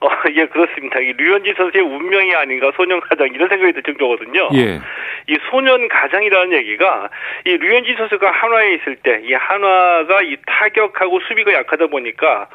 어, 0.00 0.08
예, 0.36 0.46
그렇습니다. 0.46 1.00
이 1.00 1.12
류현진 1.12 1.54
선수의 1.56 1.82
운명이 1.84 2.34
아닌가 2.34 2.70
소년 2.76 3.00
가장 3.00 3.26
이런 3.34 3.48
생각이 3.48 3.72
들 3.72 3.82
정도거든요. 3.82 4.50
예. 4.54 4.80
이 5.28 5.36
소년 5.50 5.88
가장이라는 5.88 6.52
얘기가 6.58 7.08
이 7.46 7.56
류현진 7.56 7.96
선수가 7.96 8.30
한화에 8.30 8.74
있을 8.74 8.96
때 8.96 9.14
이 9.24 9.32
한화가 9.32 10.22
이 10.22 10.36
타격하고 10.46 11.20
수비가 11.20 11.52
약하다 11.54 11.86
보니까 11.86 12.48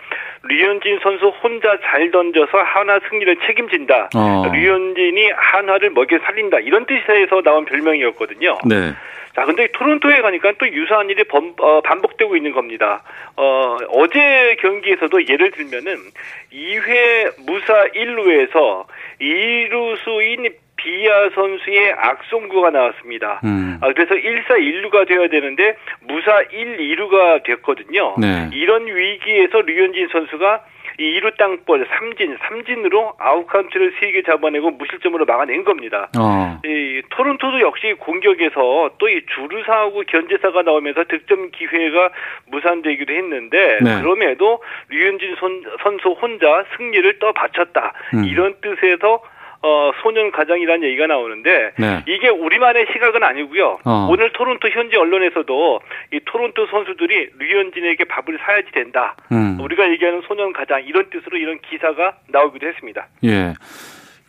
류현진 0.44 1.00
선수 1.02 1.28
혼자 1.28 1.78
잘 1.84 2.12
던져서 2.12 2.58
한화 2.58 3.00
승리를 3.10 3.36
책임진다. 3.46 4.10
어. 4.16 4.52
류현진이 4.54 5.32
한화를 5.36 5.90
먹여 5.92 6.20
살린다. 6.20 6.60
이런 6.60 6.86
뜻에서 6.86 7.42
나온 7.42 7.66
별명이었거든요. 7.66 8.60
네. 8.66 8.94
자, 9.36 9.46
근데 9.46 9.68
토론토에 9.72 10.22
가니까 10.22 10.54
또 10.58 10.68
유사한 10.68 11.10
일이 11.10 11.24
범, 11.24 11.54
어, 11.60 11.82
반복되고 11.82 12.36
있는 12.36 12.52
겁니다. 12.52 13.04
어, 13.36 13.78
어제 13.90 14.56
경기에서도 14.60 15.28
예를 15.28 15.52
들면은 15.52 15.98
2회 16.52 17.46
무사 17.46 17.86
1루에서 17.96 18.86
2루수 19.22 20.22
인 20.24 20.54
비아 20.80 21.30
선수의 21.36 21.94
악송구가 21.98 22.70
나왔습니다. 22.70 23.42
음. 23.44 23.78
아, 23.82 23.92
그래서 23.94 24.16
1사 24.16 24.52
1루가 24.58 25.08
되어야 25.08 25.28
되는데 25.28 25.76
무사 26.08 26.42
1, 26.52 26.78
2루가 26.78 27.44
됐거든요. 27.44 28.16
네. 28.18 28.50
이런 28.54 28.88
위기에서 28.88 29.62
류현진 29.62 30.08
선수가 30.12 30.66
이 31.00 31.20
2루 31.22 31.38
땅볼 31.38 31.88
삼진, 31.88 32.38
삼진으로 32.48 33.14
아웃카운트를 33.20 33.94
3개 33.94 34.26
잡아내고 34.26 34.72
무실점으로 34.72 35.24
막아낸 35.26 35.64
겁니다. 35.64 36.10
어. 36.20 36.60
이 36.66 37.02
토론토도 37.10 37.62
역시 37.62 37.94
공격에서 38.00 38.92
또 38.98 39.10
이 39.10 39.22
주루사하고 39.34 40.04
견제사가 40.08 40.62
나오면서 40.62 41.06
득점 41.06 41.52
기회가 41.52 42.10
무산되기도 42.48 43.14
했는데 43.14 43.80
네. 43.82 44.02
그럼에도 44.02 44.62
류현진 44.90 45.36
선, 45.40 45.64
선수 45.84 46.10
혼자 46.10 46.66
승리를 46.78 47.20
떠받쳤다 47.20 47.94
음. 48.16 48.24
이런 48.26 48.56
뜻에서 48.62 49.22
어, 49.62 49.92
소년 50.02 50.32
가장이라는 50.32 50.88
얘기가 50.88 51.08
나오는데 51.08 51.72
네. 51.78 52.04
이게 52.08 52.30
우리만의 52.30 52.88
시각은 52.94 53.24
아니고요. 53.24 53.80
어. 53.84 54.08
오늘 54.10 54.32
토론토 54.32 54.70
현지 54.70 54.96
언론에서도 54.96 55.80
이 56.14 56.20
토론토 56.26 56.68
선수들이 56.68 57.32
류현진에게 57.38 58.06
밥을 58.06 58.40
사야지 58.46 58.72
된다. 58.72 59.18
음. 59.32 59.60
우리가 59.60 59.90
얘기하는 59.92 60.22
소년 60.28 60.54
가장 60.54 60.84
이런 60.86 61.10
뜻으로 61.10 61.38
이런 61.38 61.60
기사가 61.70 62.16
나오기도 62.28 62.68
했습니다. 62.68 63.08
예. 63.26 63.54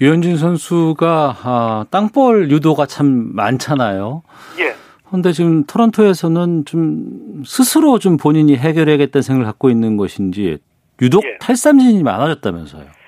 유현진 0.01 0.37
선수가 0.37 1.37
아, 1.45 1.85
땅볼 1.91 2.51
유도가 2.51 2.87
참 2.87 3.31
많잖아요. 3.35 4.23
예. 4.59 4.75
근데 5.11 5.33
지금 5.33 5.65
토론토에서는 5.65 6.65
좀 6.65 7.43
스스로 7.45 7.99
좀 7.99 8.17
본인이 8.17 8.57
해결해야겠다는 8.57 9.23
생각을 9.23 9.45
갖고 9.45 9.71
있는 9.71 9.97
것인지 9.97 10.59
유독 11.03 11.25
예. 11.25 11.37
탈삼진이 11.39 12.03
많아졌다면서요. 12.03 13.00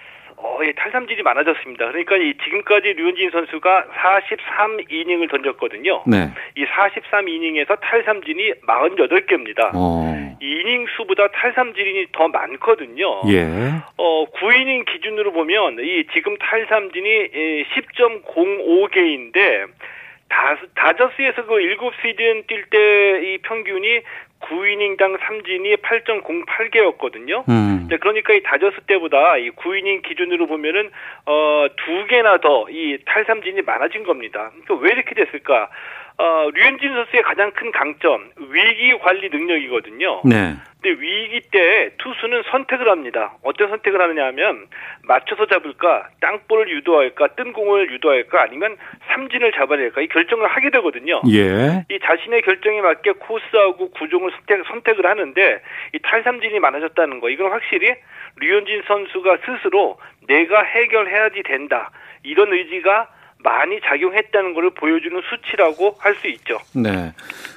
어, 0.63 0.65
예, 0.65 0.73
탈삼진이 0.73 1.23
많아졌습니다. 1.23 1.87
그러니까 1.89 2.17
이 2.17 2.35
지금까지 2.45 2.93
류현진 2.95 3.31
선수가 3.31 3.87
43이닝을 3.99 5.29
던졌거든요. 5.31 6.05
네. 6.07 6.29
이 6.57 6.65
43이닝에서 6.65 7.79
탈삼진이 7.81 8.53
48개입니다. 8.67 9.71
어. 9.75 10.37
이닝 10.41 10.87
수보다 10.97 11.29
탈삼진이 11.29 12.07
더 12.13 12.29
많거든요. 12.29 13.23
예. 13.29 13.43
어, 13.97 14.27
9이닝 14.31 14.85
기준으로 14.87 15.33
보면 15.33 15.79
이 15.81 16.05
지금 16.13 16.37
탈삼진이 16.39 17.29
10.05개인데 17.77 19.67
다, 20.29 20.57
다저스에서 20.75 21.45
그 21.47 21.55
7시즌 21.57 22.47
뛸 22.47 22.71
때 22.71 22.79
이 23.23 23.39
평균이 23.43 24.01
9이닝당 24.43 25.19
삼진이 25.27 25.77
8.08개였거든요. 25.77 27.49
음. 27.49 27.87
네, 27.89 27.97
그러니까 27.99 28.33
이 28.35 28.43
다저스 28.43 28.83
때보다 28.87 29.37
이 29.39 29.51
9이닝 29.51 30.03
기준으로 30.03 30.47
보면은 30.47 30.91
어, 31.27 31.67
두 31.85 32.07
개나 32.07 32.39
더 32.39 32.67
이 32.71 32.99
탈삼진이 33.05 33.63
많아진 33.63 34.05
겁니다. 34.05 34.51
그러니까 34.65 34.75
왜 34.87 34.93
이렇게 34.93 35.15
됐을까? 35.15 35.69
어, 36.19 36.51
류현진 36.53 36.93
선수의 36.93 37.23
가장 37.23 37.51
큰 37.53 37.73
강점 37.73 38.31
위기 38.37 38.99
관리 38.99 39.29
능력이거든요. 39.29 40.23
네. 40.25 40.55
근데 40.83 41.01
위기 41.01 41.41
때 41.53 41.91
투수는 41.99 42.43
선택을 42.51 42.89
합니다. 42.89 43.35
어떤 43.43 43.69
선택을 43.69 44.01
하느냐 44.01 44.27
하면 44.27 44.67
맞춰서 45.05 45.47
잡을까, 45.47 46.09
땅볼을 46.21 46.69
유도할까, 46.71 47.29
뜬 47.37 47.53
공을 47.53 47.93
유도할까, 47.93 48.43
아니면 48.43 48.77
삼진을 49.13 49.53
잡아낼까 49.53 50.01
이 50.01 50.09
결정을 50.09 50.49
하게 50.49 50.71
되거든요. 50.71 51.23
예. 51.31 51.85
이 51.89 51.99
자신의 52.01 52.43
결정에 52.43 52.81
맞게 52.81 53.13
코스하고 53.13 53.91
구종을 53.93 54.33
선택, 54.33 54.67
선택을 54.67 55.07
하는데 55.07 55.63
이 55.95 55.99
탈삼진이 56.03 56.59
많아졌다는 56.59 57.21
거 57.21 57.31
이건 57.31 57.53
확실히 57.53 57.95
류현진 58.37 58.83
선수가 58.87 59.39
스스로 59.45 59.99
내가 60.27 60.63
해결해야지 60.63 61.43
된다 61.45 61.91
이런 62.25 62.53
의지가 62.53 63.09
많이 63.43 63.81
작용했다는 63.81 64.55
것을 64.55 64.71
보여주는 64.71 65.21
수치라고 65.31 65.97
할 65.99 66.13
수 66.17 66.29
있죠. 66.29 66.59
네. 66.75 67.13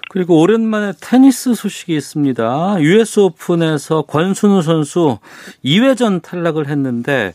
그리고 0.10 0.40
오랜만에 0.42 0.94
테니스 1.02 1.56
소식이 1.56 1.94
있습니다. 1.96 2.78
US 2.80 3.20
오픈에서 3.20 4.04
권순우 4.04 4.62
선수 4.62 5.20
2회전 5.64 6.22
탈락을 6.24 6.68
했는데 6.68 7.34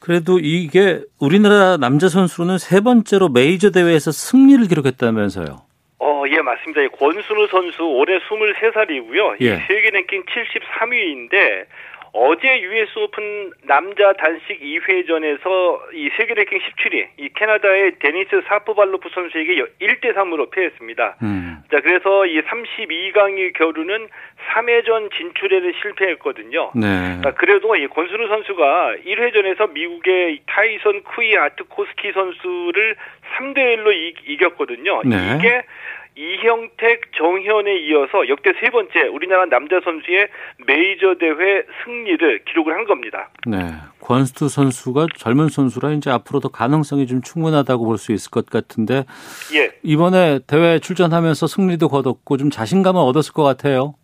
그래도 0.00 0.38
이게 0.40 1.00
우리나라 1.20 1.76
남자 1.76 2.08
선수로는 2.08 2.58
세 2.58 2.80
번째로 2.80 3.28
메이저 3.28 3.70
대회에서 3.70 4.10
승리를 4.12 4.66
기록했다면서요. 4.66 5.62
어, 6.00 6.24
예, 6.28 6.40
맞습니다. 6.40 6.80
권순우 6.98 7.46
선수 7.48 7.82
올해 7.84 8.18
23살이고요. 8.18 9.36
예. 9.42 9.56
세계 9.68 9.90
랭킹 9.90 10.24
73위인데 10.24 11.66
어제 12.12 12.60
US 12.60 12.98
오픈 12.98 13.52
남자 13.62 14.12
단식 14.12 14.60
2회전에서 14.60 15.94
이 15.94 16.10
세계 16.16 16.34
랭킹 16.34 16.58
17위 16.58 17.06
이 17.16 17.28
캐나다의 17.34 17.98
데니스 18.00 18.42
샤포발로프 18.48 19.08
선수에게 19.14 19.54
1대 19.80 20.14
3으로 20.14 20.50
패했습니다. 20.50 21.16
음. 21.22 21.62
자, 21.70 21.80
그래서 21.80 22.26
이 22.26 22.42
32강을 22.42 23.54
겨루는 23.54 24.08
3회전 24.50 25.10
진출에는 25.16 25.72
실패했거든요. 25.80 26.72
네. 26.74 27.18
자, 27.22 27.30
그래도 27.32 27.74
이 27.76 27.86
권순우 27.86 28.28
선수가 28.28 28.96
1회전에서 29.06 29.72
미국의 29.72 30.40
타이슨 30.46 31.04
크위아트코스키 31.04 32.12
선수를 32.12 32.96
3대 33.38 33.76
1로 33.76 33.92
이, 33.92 34.36
겼거든요 34.36 35.02
네. 35.04 35.36
이게 35.38 35.62
이형택, 36.14 37.12
정현에 37.16 37.74
이어서 37.86 38.28
역대 38.28 38.52
세 38.60 38.68
번째 38.70 39.08
우리나라 39.08 39.46
남자 39.46 39.80
선수의 39.82 40.28
메이저 40.66 41.14
대회 41.18 41.62
승리를 41.84 42.44
기록을 42.44 42.74
한 42.74 42.84
겁니다. 42.84 43.30
네. 43.46 43.58
권스투 44.00 44.48
선수가 44.48 45.06
젊은 45.16 45.48
선수라 45.48 45.92
이제 45.92 46.10
앞으로도 46.10 46.50
가능성이 46.50 47.06
좀 47.06 47.22
충분하다고 47.22 47.86
볼 47.86 47.96
수 47.96 48.12
있을 48.12 48.30
것 48.30 48.46
같은데 48.46 49.04
예. 49.54 49.70
이번에 49.82 50.40
대회 50.48 50.78
출전하면서 50.80 51.46
승리도 51.46 51.88
거뒀고 51.88 52.36
좀 52.36 52.50
자신감을 52.50 53.00
얻었을 53.00 53.32
것 53.32 53.44
같아요. 53.44 53.94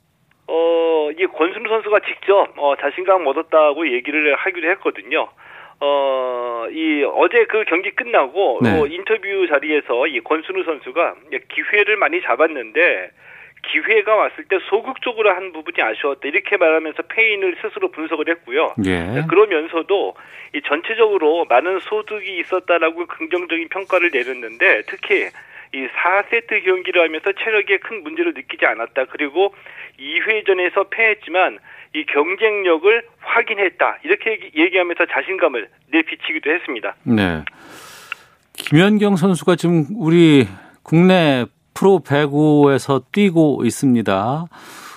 어, 0.47 1.11
이 1.19 1.27
권순우 1.27 1.69
선수가 1.69 1.99
직접 2.07 2.53
어, 2.57 2.75
자신감 2.81 3.27
얻었다고 3.27 3.93
얘기를 3.93 4.35
하기도 4.37 4.69
했거든요. 4.71 5.29
어, 5.81 6.67
이 6.71 7.05
어제 7.05 7.45
그 7.45 7.65
경기 7.65 7.91
끝나고 7.91 8.61
네. 8.63 8.81
어, 8.81 8.87
인터뷰 8.87 9.47
자리에서 9.49 10.07
이 10.09 10.21
권순우 10.21 10.65
선수가 10.65 11.15
기회를 11.49 11.97
많이 11.97 12.21
잡았는데 12.23 13.11
기회가 13.71 14.15
왔을 14.15 14.45
때 14.45 14.59
소극적으로 14.69 15.31
한 15.31 15.53
부분이 15.53 15.83
아쉬웠다 15.83 16.29
이렇게 16.29 16.57
말하면서 16.57 17.03
페인을 17.03 17.57
스스로 17.61 17.91
분석을 17.91 18.29
했고요. 18.29 18.75
예. 18.87 19.25
그러면서도 19.29 20.15
이 20.55 20.63
전체적으로 20.63 21.45
많은 21.49 21.81
소득이 21.81 22.39
있었다라고 22.39 23.07
긍정적인 23.07 23.69
평가를 23.69 24.11
내렸는데 24.13 24.83
특히 24.87 25.29
이 25.75 25.87
4세트 25.87 26.65
경기를 26.65 27.03
하면서 27.03 27.33
체력에 27.33 27.79
큰 27.79 28.03
문제를 28.03 28.33
느끼지 28.35 28.65
않았다. 28.65 29.07
그리고 29.07 29.55
2회전에서 29.99 30.89
패했지만 30.91 31.59
이 31.95 32.05
경쟁력을 32.07 33.03
확인했다. 33.21 33.99
이렇게 34.05 34.33
얘기- 34.33 34.51
얘기하면서 34.63 35.07
자신감을 35.07 35.69
내비치기도 35.91 36.51
했습니다. 36.51 36.95
네. 37.05 37.45
김연경 38.55 39.17
선수가 39.17 39.57
지금 39.57 39.85
우리 39.97 40.47
국내 40.83 41.47
프로 41.75 42.01
배구에서 42.07 43.03
뛰고 43.13 43.63
있습니다. 43.65 44.45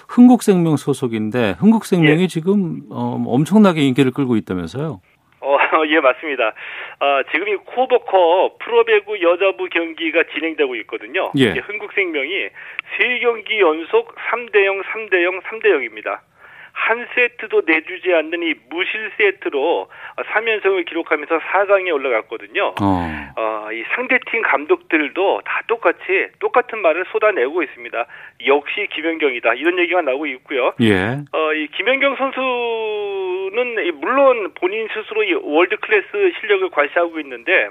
흥국생명 0.10 0.76
소속인데 0.76 1.56
흥국생명이 1.60 2.28
지금 2.28 2.82
어, 2.90 3.22
엄청나게 3.28 3.82
인기를 3.82 4.12
끌고 4.12 4.36
있다면서요? 4.36 5.00
어, 5.44 5.58
예, 5.88 6.00
맞습니다. 6.02 6.54
아, 7.00 7.24
지금 7.32 7.48
이 7.48 7.56
코버컵 7.56 8.60
프로배구 8.60 9.22
여자부 9.22 9.70
경기가 9.70 10.24
진행되고 10.34 10.76
있거든요. 10.78 11.32
예. 11.38 11.52
흥국생명이 11.52 12.50
세 12.98 13.20
경기 13.20 13.60
연속 13.62 14.14
3대 14.16 14.66
0, 14.66 14.82
3대 14.82 15.24
0, 15.24 15.40
3대 15.40 15.66
0입니다. 15.68 16.20
한 16.92 17.08
세트도 17.16 17.62
내주지 17.66 18.14
않는 18.14 18.44
이 18.44 18.54
무실 18.70 19.12
세트로 19.18 19.88
3연승을 20.18 20.86
기록하면서 20.86 21.40
4강에 21.40 21.94
올라갔거든요. 21.94 22.76
어. 22.82 23.32
어, 23.38 23.70
이 23.72 23.82
상대팀 23.96 24.42
감독들도 24.42 25.42
다 25.46 25.62
똑같이 25.68 26.28
똑같은 26.40 26.82
말을 26.82 27.06
쏟아내고 27.14 27.64
있습니다. 27.64 28.06
역시 28.46 28.88
김연경이다. 28.92 29.54
이런 29.54 29.80
얘기가 29.80 30.02
나오고 30.02 30.26
있고요. 30.26 30.74
예. 30.82 31.20
어, 31.32 31.54
이 31.54 31.68
김연경 31.68 32.18
선수는 32.18 33.86
이 33.86 33.92
물론 33.92 34.52
본인 34.56 34.90
스스로 34.94 35.24
이 35.24 35.32
월드 35.32 35.78
클래스 35.78 36.34
실력을 36.42 36.70
과시하고 36.72 37.22
있는데 37.22 37.70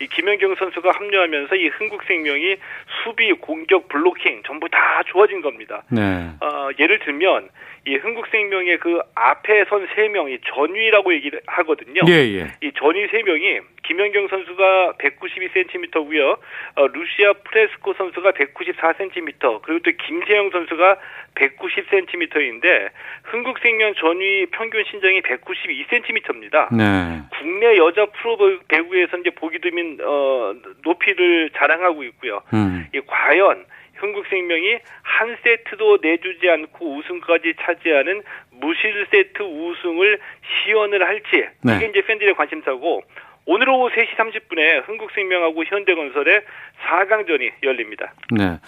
이 0.00 0.06
김연경 0.06 0.54
선수가 0.54 0.92
합류하면서 0.92 1.56
이 1.56 1.68
흥국생명이 1.68 2.56
수비, 3.02 3.32
공격, 3.32 3.88
블로킹 3.88 4.42
전부 4.46 4.68
다 4.68 5.02
좋아진 5.06 5.42
겁니다. 5.42 5.82
네. 5.90 6.30
어, 6.40 6.70
예를 6.78 7.00
들면 7.00 7.50
이 7.86 7.96
흥국생명의 7.96 8.78
그 8.78 9.00
앞에 9.14 9.64
선 9.68 9.86
세 9.94 10.08
명이 10.08 10.38
전위라고 10.54 11.12
얘기를 11.14 11.40
하거든요. 11.46 12.02
예, 12.08 12.12
예. 12.12 12.46
이 12.62 12.70
전위 12.76 13.06
세 13.08 13.22
명이 13.22 13.60
김연경 13.84 14.28
선수가 14.28 14.94
192cm고요. 14.98 16.38
어, 16.76 16.86
루시아 16.86 17.32
프레스코 17.44 17.94
선수가 17.94 18.32
194cm, 18.32 19.62
그리고 19.62 19.80
또 19.82 19.90
김세영 19.90 20.50
선수가 20.50 20.96
190cm인데 21.34 22.90
흥국생명 23.24 23.94
전위 23.94 24.46
평균 24.46 24.84
신장이 24.90 25.22
192cm입니다. 25.22 26.74
네. 26.74 27.22
국내 27.38 27.76
여자 27.76 28.06
프로 28.06 28.36
배구에서 28.68 29.16
이제 29.18 29.30
보기 29.30 29.58
드문 29.60 29.98
어, 30.04 30.54
높이를 30.84 31.50
자랑하고 31.56 32.04
있고요. 32.04 32.42
음. 32.52 32.86
이 32.94 33.00
과연 33.06 33.64
흥국생명이 34.00 34.78
한 35.02 35.36
세트도 35.42 35.98
내주지 36.02 36.48
않고 36.48 36.96
우승까지 36.96 37.54
차지하는 37.60 38.22
무실 38.52 39.06
세트 39.10 39.42
우승을 39.42 40.18
시연을 40.64 41.06
할지 41.06 41.46
네. 41.62 41.76
이게 41.76 41.86
이제 41.86 42.02
팬들의 42.02 42.34
관심사고 42.34 43.02
오늘 43.46 43.68
오후 43.70 43.88
3시 43.90 44.16
30분에 44.16 44.86
흥국생명하고 44.86 45.64
현대건설의 45.64 46.42
4강전이 46.82 47.50
열립니다. 47.62 48.12
네. 48.30 48.58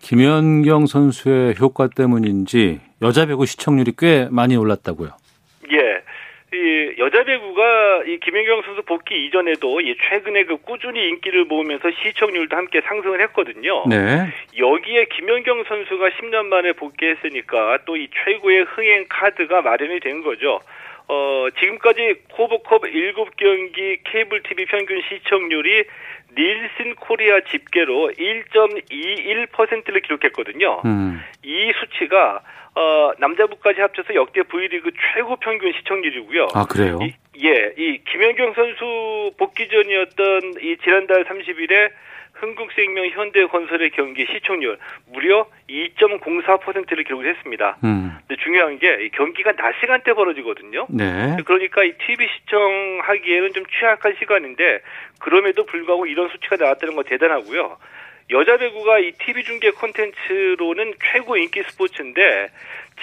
김연경 0.00 0.86
선수의 0.86 1.54
효과 1.60 1.88
때문인지 1.88 2.80
여자 3.02 3.26
배구 3.26 3.46
시청률이 3.46 3.92
꽤 3.96 4.28
많이 4.30 4.56
올랐다고요. 4.56 5.10
예. 5.72 6.02
이 6.54 6.94
여자 6.98 7.24
배구가 7.24 8.04
이 8.06 8.18
김연경 8.20 8.62
선수 8.62 8.82
복귀 8.82 9.26
이전에도 9.26 9.80
이 9.80 9.96
최근에 10.08 10.44
그 10.44 10.58
꾸준히 10.58 11.08
인기를 11.08 11.44
모으면서 11.46 11.90
시청률도 11.90 12.56
함께 12.56 12.80
상승을 12.82 13.20
했거든요. 13.22 13.84
네. 13.88 14.28
여기에 14.56 15.06
김연경 15.06 15.64
선수가 15.64 16.08
10년 16.10 16.46
만에 16.46 16.72
복귀했으니까 16.72 17.78
또 17.84 17.96
이 17.96 18.08
최고의 18.24 18.62
흥행 18.64 19.06
카드가 19.08 19.62
마련이 19.62 20.00
된 20.00 20.22
거죠. 20.22 20.60
어, 21.08 21.46
지금까지 21.58 22.22
코보컵 22.32 22.82
7경기 22.82 24.00
케이블 24.04 24.42
TV 24.42 24.66
평균 24.66 25.00
시청률이 25.08 25.84
닐슨 26.36 26.94
코리아 26.96 27.40
집계로 27.40 28.12
1.21%를 28.18 30.00
기록했거든요. 30.02 30.82
음. 30.84 31.22
이 31.44 31.72
수치가 31.80 32.40
어, 32.76 33.12
남자부까지 33.18 33.80
합쳐서 33.80 34.14
역대 34.14 34.42
V리그 34.42 34.90
최고 35.14 35.36
평균 35.36 35.72
시청률이고요. 35.72 36.48
아, 36.52 36.66
그래요? 36.66 36.98
이, 37.00 37.14
예, 37.42 37.72
이 37.78 38.00
김연경 38.04 38.52
선수 38.52 39.32
복귀 39.38 39.66
전이었던 39.68 40.60
이 40.60 40.76
지난달 40.84 41.24
30일에 41.24 41.90
흥국생명 42.34 43.08
현대건설의 43.08 43.92
경기 43.92 44.26
시청률 44.26 44.76
무려 45.10 45.46
2.04%를 45.70 47.04
기록을 47.04 47.34
했습니다. 47.34 47.78
음. 47.82 48.18
근데 48.28 48.42
중요한 48.42 48.78
게이 48.78 49.08
경기가 49.10 49.52
낮 49.52 49.74
시간대 49.80 50.12
벌어지거든요. 50.12 50.86
네. 50.90 51.36
그러니까 51.46 51.82
이 51.82 51.94
TV 51.96 52.28
시청하기에는 52.28 53.52
좀 53.54 53.64
취약한 53.78 54.14
시간인데 54.18 54.80
그럼에도 55.18 55.64
불구하고 55.64 56.04
이런 56.04 56.28
수치가 56.28 56.56
나왔다는 56.56 56.94
거 56.94 57.04
대단하고요. 57.04 57.78
여자 58.30 58.56
배구가 58.56 58.98
이 58.98 59.12
TV 59.24 59.44
중계 59.44 59.70
콘텐츠로는 59.70 60.94
최고 61.12 61.36
인기 61.36 61.62
스포츠인데 61.62 62.50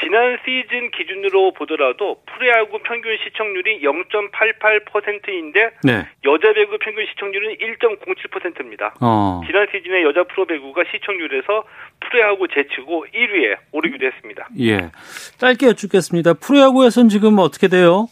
지난 0.01 0.37
시즌 0.43 0.91
기준으로 0.91 1.53
보더라도 1.53 2.21
프로야구 2.25 2.79
평균 2.83 3.15
시청률이 3.23 3.81
0.88%인데 3.81 5.69
네. 5.83 6.07
여자 6.25 6.51
배구 6.53 6.77
평균 6.79 7.05
시청률은 7.11 7.55
1.07%입니다. 7.57 8.95
어. 9.01 9.41
지난 9.45 9.67
시즌에 9.71 10.01
여자 10.03 10.23
프로 10.23 10.45
배구가 10.45 10.83
시청률에서 10.91 11.63
프로야구 12.01 12.47
제치고 12.47 13.05
1위에 13.13 13.57
오르기도 13.71 14.05
했습니다. 14.07 14.49
예. 14.59 14.89
짧게 15.37 15.67
여쭙겠습니다. 15.67 16.33
프로야구에선 16.33 17.09
지금 17.09 17.37
어떻게 17.39 17.67
돼요? 17.67 18.07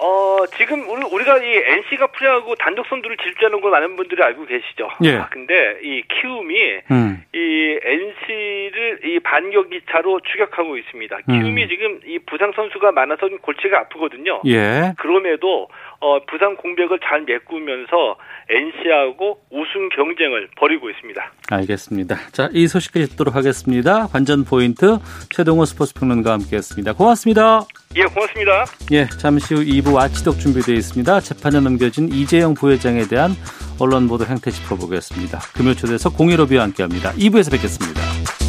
어, 0.00 0.46
지금 0.56 0.88
우리, 0.88 1.04
우리 1.10 1.24
가 1.24 1.38
이 1.38 1.56
NC가 1.56 2.08
프로야구 2.08 2.54
단독 2.58 2.86
선두를 2.88 3.16
질주하는 3.18 3.60
걸 3.60 3.70
많은 3.70 3.96
분들이 3.96 4.22
알고 4.22 4.44
계시죠. 4.46 4.88
예. 5.04 5.16
아, 5.16 5.28
근데 5.30 5.78
이 5.82 6.02
키움이 6.02 6.54
음. 6.90 7.24
이 7.32 7.78
NC를 7.82 9.00
이 9.04 9.20
반격 9.20 9.70
기 9.70 9.80
차로 9.90 10.20
추격하고 10.20 10.76
있습니다. 10.76 11.16
키움이 11.30 11.62
음. 11.62 11.68
지금 11.68 12.00
이 12.06 12.18
부상 12.18 12.52
선수가 12.52 12.92
많아서 12.92 13.28
좀 13.28 13.38
골치가 13.38 13.80
아프거든요. 13.80 14.42
예. 14.46 14.92
그럼에도 14.98 15.68
어, 16.00 16.20
부산 16.26 16.56
공백을 16.56 17.00
잘 17.02 17.22
메꾸면서 17.22 18.16
NC하고 18.48 19.40
우승 19.50 19.88
경쟁을 19.90 20.48
벌이고 20.56 20.90
있습니다. 20.90 21.32
알겠습니다. 21.50 22.16
자, 22.30 22.48
이 22.52 22.68
소식까지 22.68 23.10
듣도록 23.10 23.34
하겠습니다. 23.34 24.06
관전 24.06 24.44
포인트 24.44 24.98
최동호 25.30 25.64
스포츠 25.64 25.94
평론가와 25.94 26.38
함께했습니다. 26.38 26.92
고맙습니다. 26.92 27.62
예, 27.96 28.04
고맙습니다. 28.04 28.64
예, 28.92 29.06
잠시 29.18 29.54
후 29.54 29.60
2부 29.60 29.94
와치독 29.94 30.38
준비되어 30.38 30.74
있습니다. 30.76 31.20
재판에 31.20 31.60
넘겨진 31.60 32.08
이재영 32.08 32.54
부회장에 32.54 33.02
대한 33.08 33.32
언론 33.80 34.08
보도 34.08 34.24
행태 34.24 34.50
짚어보겠습니다. 34.50 35.38
금요 35.54 35.74
초대에서 35.74 36.10
공일오비와 36.10 36.62
함께합니다. 36.64 37.12
2부에서 37.12 37.50
뵙겠습니다. 37.50 38.47